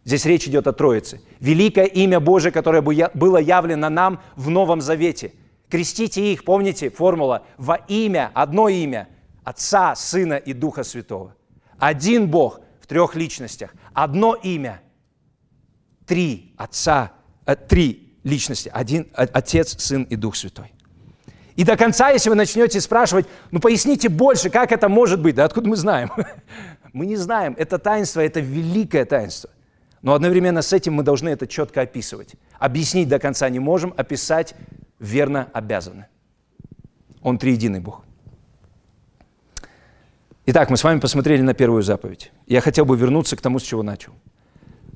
Здесь 0.04 0.26
речь 0.26 0.48
идет 0.48 0.68
о 0.68 0.72
Троице. 0.72 1.20
Великое 1.40 1.86
имя 1.86 2.20
Божие, 2.20 2.52
которое 2.52 2.82
было 2.82 3.38
явлено 3.38 3.90
нам 3.90 4.22
в 4.36 4.52
Новом 4.52 4.82
Завете. 4.82 5.34
Крестите 5.68 6.32
их, 6.32 6.46
помните, 6.46 6.92
формула 6.92 7.44
во 7.58 7.78
имя, 7.88 8.30
одно 8.36 8.70
имя 8.70 9.10
Отца, 9.44 9.96
Сына 9.96 10.36
и 10.36 10.54
Духа 10.54 10.84
Святого. 10.84 11.36
Один 11.80 12.30
Бог 12.30 12.62
в 12.80 12.86
трех 12.86 13.16
личностях, 13.16 13.74
одно 13.94 14.36
имя, 14.36 14.80
три 16.06 16.54
Отца, 16.56 17.14
э, 17.48 17.56
три 17.56 18.20
личности, 18.24 18.70
один 18.72 19.08
Отец, 19.16 19.76
Сын 19.82 20.04
и 20.04 20.16
Дух 20.16 20.36
Святой. 20.36 20.72
И 21.56 21.64
до 21.64 21.78
конца, 21.78 22.10
если 22.10 22.30
вы 22.30 22.36
начнете 22.36 22.82
спрашивать, 22.82 23.26
ну 23.50 23.60
поясните 23.60 24.10
больше, 24.10 24.50
как 24.50 24.72
это 24.72 24.90
может 24.90 25.22
быть, 25.22 25.36
да 25.36 25.46
откуда 25.46 25.70
мы 25.70 25.78
знаем? 25.78 26.12
Мы 26.96 27.08
не 27.08 27.18
знаем, 27.18 27.56
это 27.58 27.78
таинство, 27.78 28.22
это 28.22 28.40
великое 28.40 29.04
таинство. 29.04 29.50
Но 30.02 30.14
одновременно 30.14 30.62
с 30.62 30.72
этим 30.72 30.94
мы 30.94 31.04
должны 31.04 31.28
это 31.28 31.46
четко 31.46 31.82
описывать. 31.82 32.36
Объяснить 32.58 33.10
до 33.10 33.20
конца 33.20 33.50
не 33.50 33.60
можем, 33.60 33.94
описать 33.98 34.56
верно 34.98 35.50
обязаны. 35.52 36.06
Он 37.22 37.38
триединый 37.38 37.82
Бог. 37.82 38.06
Итак, 40.46 40.70
мы 40.70 40.78
с 40.78 40.86
вами 40.86 41.02
посмотрели 41.02 41.42
на 41.42 41.54
первую 41.54 41.84
заповедь. 41.84 42.32
Я 42.48 42.62
хотел 42.62 42.86
бы 42.86 42.96
вернуться 42.96 43.36
к 43.36 43.42
тому, 43.42 43.60
с 43.60 43.64
чего 43.64 43.84
начал. 43.84 44.14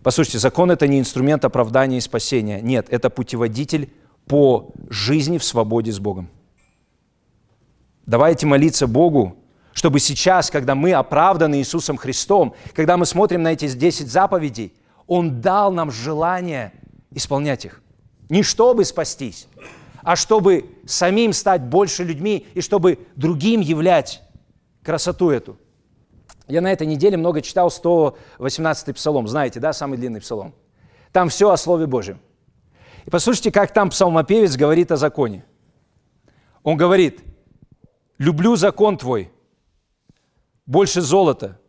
Послушайте, 0.01 0.39
закон– 0.39 0.71
это 0.71 0.87
не 0.87 0.99
инструмент 0.99 1.43
оправдания 1.43 1.97
и 1.97 2.01
спасения. 2.01 2.61
Нет, 2.61 2.87
это 2.89 3.09
путеводитель 3.09 3.91
по 4.25 4.71
жизни 4.89 5.37
в 5.37 5.43
свободе 5.43 5.91
с 5.91 5.99
Богом. 5.99 6.29
Давайте 8.05 8.47
молиться 8.47 8.87
Богу 8.87 9.38
чтобы 9.73 9.99
сейчас, 9.99 10.49
когда 10.49 10.75
мы 10.75 10.93
оправданы 10.93 11.59
Иисусом 11.59 11.97
Христом, 11.97 12.53
когда 12.73 12.97
мы 12.97 13.05
смотрим 13.05 13.43
на 13.43 13.53
эти 13.53 13.67
10 13.67 14.11
заповедей, 14.11 14.73
Он 15.07 15.41
дал 15.41 15.71
нам 15.71 15.91
желание 15.91 16.73
исполнять 17.11 17.65
их. 17.65 17.81
Не 18.29 18.43
чтобы 18.43 18.85
спастись, 18.85 19.47
а 20.03 20.15
чтобы 20.15 20.65
самим 20.85 21.33
стать 21.33 21.61
больше 21.61 22.03
людьми 22.03 22.45
и 22.53 22.61
чтобы 22.61 22.99
другим 23.15 23.61
являть 23.61 24.21
красоту 24.83 25.29
эту. 25.29 25.57
Я 26.47 26.61
на 26.61 26.71
этой 26.71 26.87
неделе 26.87 27.15
много 27.15 27.41
читал 27.41 27.67
118-й 27.67 28.93
псалом, 28.93 29.27
знаете, 29.27 29.59
да, 29.59 29.71
самый 29.71 29.97
длинный 29.97 30.19
псалом. 30.19 30.53
Там 31.11 31.29
все 31.29 31.49
о 31.49 31.57
Слове 31.57 31.85
Божьем. 31.85 32.19
И 33.05 33.09
послушайте, 33.09 33.51
как 33.51 33.71
там 33.71 33.89
псалмопевец 33.89 34.55
говорит 34.55 34.91
о 34.91 34.97
законе. 34.97 35.43
Он 36.63 36.75
говорит, 36.75 37.21
люблю 38.17 38.55
закон 38.55 38.97
твой, 38.97 39.31
больше 40.69 41.01
золота, 41.01 41.59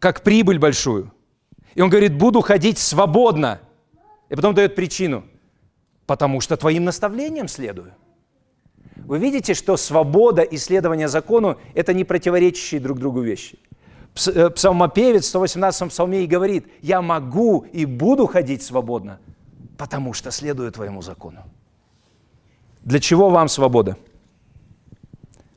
как 0.00 0.22
прибыль 0.22 0.58
большую. 0.58 1.12
И 1.76 1.80
он 1.80 1.88
говорит, 1.88 2.18
буду 2.18 2.40
ходить 2.40 2.78
свободно. 2.78 3.60
И 4.28 4.34
потом 4.34 4.54
дает 4.54 4.74
причину. 4.74 5.24
Потому 6.06 6.40
что 6.40 6.56
твоим 6.56 6.84
наставлениям 6.84 7.46
следую. 7.46 7.94
Вы 8.96 9.18
видите, 9.18 9.54
что 9.54 9.76
свобода 9.76 10.42
и 10.42 10.56
следование 10.56 11.06
закону– 11.06 11.58
это 11.74 11.94
не 11.94 12.02
противоречащие 12.02 12.80
друг 12.80 12.98
другу 12.98 13.20
вещи. 13.20 13.56
Э, 14.26 14.50
псалмопевец 14.50 15.24
в 15.24 15.28
118 15.28 15.90
псалме 15.90 16.24
и 16.24 16.26
говорит, 16.26 16.66
я 16.82 17.00
могу 17.02 17.60
и 17.72 17.84
буду 17.84 18.26
ходить 18.26 18.64
свободно, 18.64 19.20
потому 19.78 20.12
что 20.12 20.32
следую 20.32 20.72
твоему 20.72 21.02
закону. 21.02 21.44
Для 22.82 22.98
чего 22.98 23.30
вам 23.30 23.48
свобода? 23.48 23.96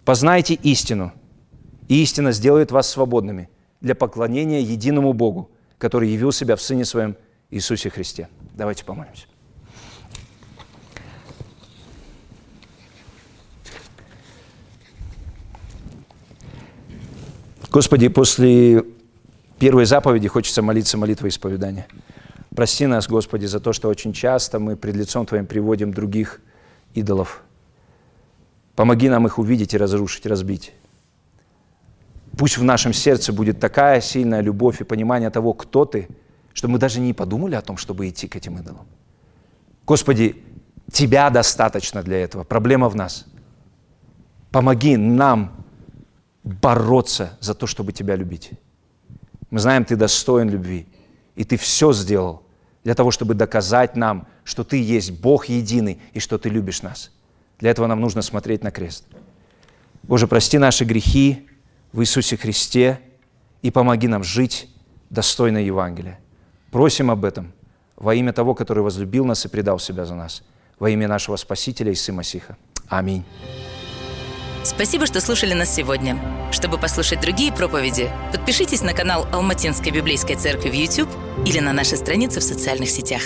Познайте 0.06 0.54
истину– 0.54 1.12
и 1.88 2.02
истина 2.02 2.32
сделает 2.32 2.72
вас 2.72 2.90
свободными 2.90 3.50
для 3.82 3.96
поклонения 3.96 4.62
единому 4.62 5.14
Богу, 5.14 5.52
который 5.78 6.10
явил 6.10 6.32
себя 6.32 6.56
в 6.56 6.62
Сыне 6.62 6.86
Своем 6.86 7.16
Иисусе 7.52 7.90
Христе. 7.90 8.28
Давайте 8.54 8.84
помолимся. 8.86 9.26
Господи, 17.72 18.08
после 18.08 18.86
первой 19.60 19.86
заповеди 19.86 20.30
хочется 20.30 20.62
молиться 20.62 20.98
молитвой 20.98 21.30
исповедания. 21.30 21.88
Прости 22.56 22.86
нас, 22.86 23.08
Господи, 23.10 23.48
за 23.48 23.60
то, 23.60 23.74
что 23.74 23.90
очень 23.90 24.14
часто 24.14 24.60
мы 24.60 24.78
пред 24.78 24.96
лицом 24.96 25.26
Твоим 25.26 25.46
приводим 25.46 25.94
других 25.94 26.40
идолов. 26.94 27.44
Помоги 28.76 29.10
нам 29.10 29.28
их 29.28 29.40
увидеть 29.40 29.74
и 29.74 29.78
разрушить, 29.78 30.26
разбить. 30.26 30.74
Пусть 32.38 32.58
в 32.58 32.64
нашем 32.64 32.94
сердце 32.94 33.32
будет 33.32 33.60
такая 33.60 34.02
сильная 34.02 34.42
любовь 34.42 34.82
и 34.82 34.84
понимание 34.84 35.30
того, 35.30 35.54
кто 35.54 35.86
ты, 35.86 36.08
что 36.54 36.68
мы 36.68 36.80
даже 36.80 37.00
не 37.00 37.14
подумали 37.14 37.56
о 37.56 37.62
том, 37.62 37.78
чтобы 37.78 38.10
идти 38.10 38.28
к 38.28 38.36
этим 38.36 38.58
идолам. 38.58 38.88
Господи, 39.86 40.42
Тебя 40.92 41.30
достаточно 41.32 42.04
для 42.04 42.18
этого. 42.18 42.44
Проблема 42.44 42.90
в 42.90 42.96
нас. 42.96 43.26
Помоги 44.52 44.98
нам 44.98 45.66
бороться 46.44 47.38
за 47.42 47.56
то, 47.56 47.66
чтобы 47.66 47.92
Тебя 47.92 48.16
любить. 48.16 48.52
Мы 49.50 49.60
знаем, 49.60 49.84
Ты 49.84 49.96
достоин 49.96 50.50
любви, 50.50 50.88
и 51.36 51.44
Ты 51.44 51.58
все 51.58 51.92
сделал 51.92 52.44
для 52.84 52.94
того, 52.94 53.12
чтобы 53.12 53.34
доказать 53.34 53.96
нам, 53.96 54.28
что 54.44 54.64
Ты 54.64 54.82
есть 54.82 55.12
Бог 55.12 55.48
единый 55.48 56.00
и 56.14 56.20
что 56.20 56.38
Ты 56.38 56.50
любишь 56.50 56.84
нас. 56.84 57.12
Для 57.60 57.72
этого 57.72 57.88
нам 57.88 58.00
нужно 58.00 58.22
смотреть 58.22 58.64
на 58.64 58.72
крест. 58.72 59.06
Боже, 60.04 60.28
прости 60.28 60.60
наши 60.60 60.86
грехи, 60.86 61.48
в 61.96 62.02
Иисусе 62.02 62.36
Христе 62.36 63.00
и 63.62 63.72
помоги 63.72 64.08
нам 64.08 64.24
жить 64.24 64.68
достойно 65.10 65.60
Евангелия. 65.60 66.20
Просим 66.70 67.10
об 67.10 67.24
этом 67.24 67.54
во 67.96 68.14
имя 68.14 68.34
того, 68.34 68.54
который 68.54 68.84
возлюбил 68.84 69.24
нас 69.24 69.46
и 69.46 69.48
предал 69.48 69.80
себя 69.80 70.06
за 70.06 70.14
нас, 70.14 70.44
во 70.78 70.90
имя 70.90 71.08
нашего 71.08 71.38
Спасителя 71.38 71.92
Иисуса 71.92 72.12
Масиха. 72.12 72.58
Аминь. 72.90 73.24
Спасибо, 74.64 75.06
что 75.06 75.22
слушали 75.22 75.54
нас 75.54 75.74
сегодня. 75.74 76.20
Чтобы 76.52 76.78
послушать 76.78 77.22
другие 77.22 77.54
проповеди, 77.54 78.10
подпишитесь 78.34 78.82
на 78.82 78.94
канал 78.94 79.26
Алматинской 79.32 79.94
библейской 79.94 80.36
церкви 80.36 80.70
в 80.70 80.74
YouTube 80.74 81.10
или 81.46 81.60
на 81.60 81.72
наши 81.72 81.96
страницы 81.96 82.42
в 82.42 82.44
социальных 82.44 82.90
сетях. 82.90 83.22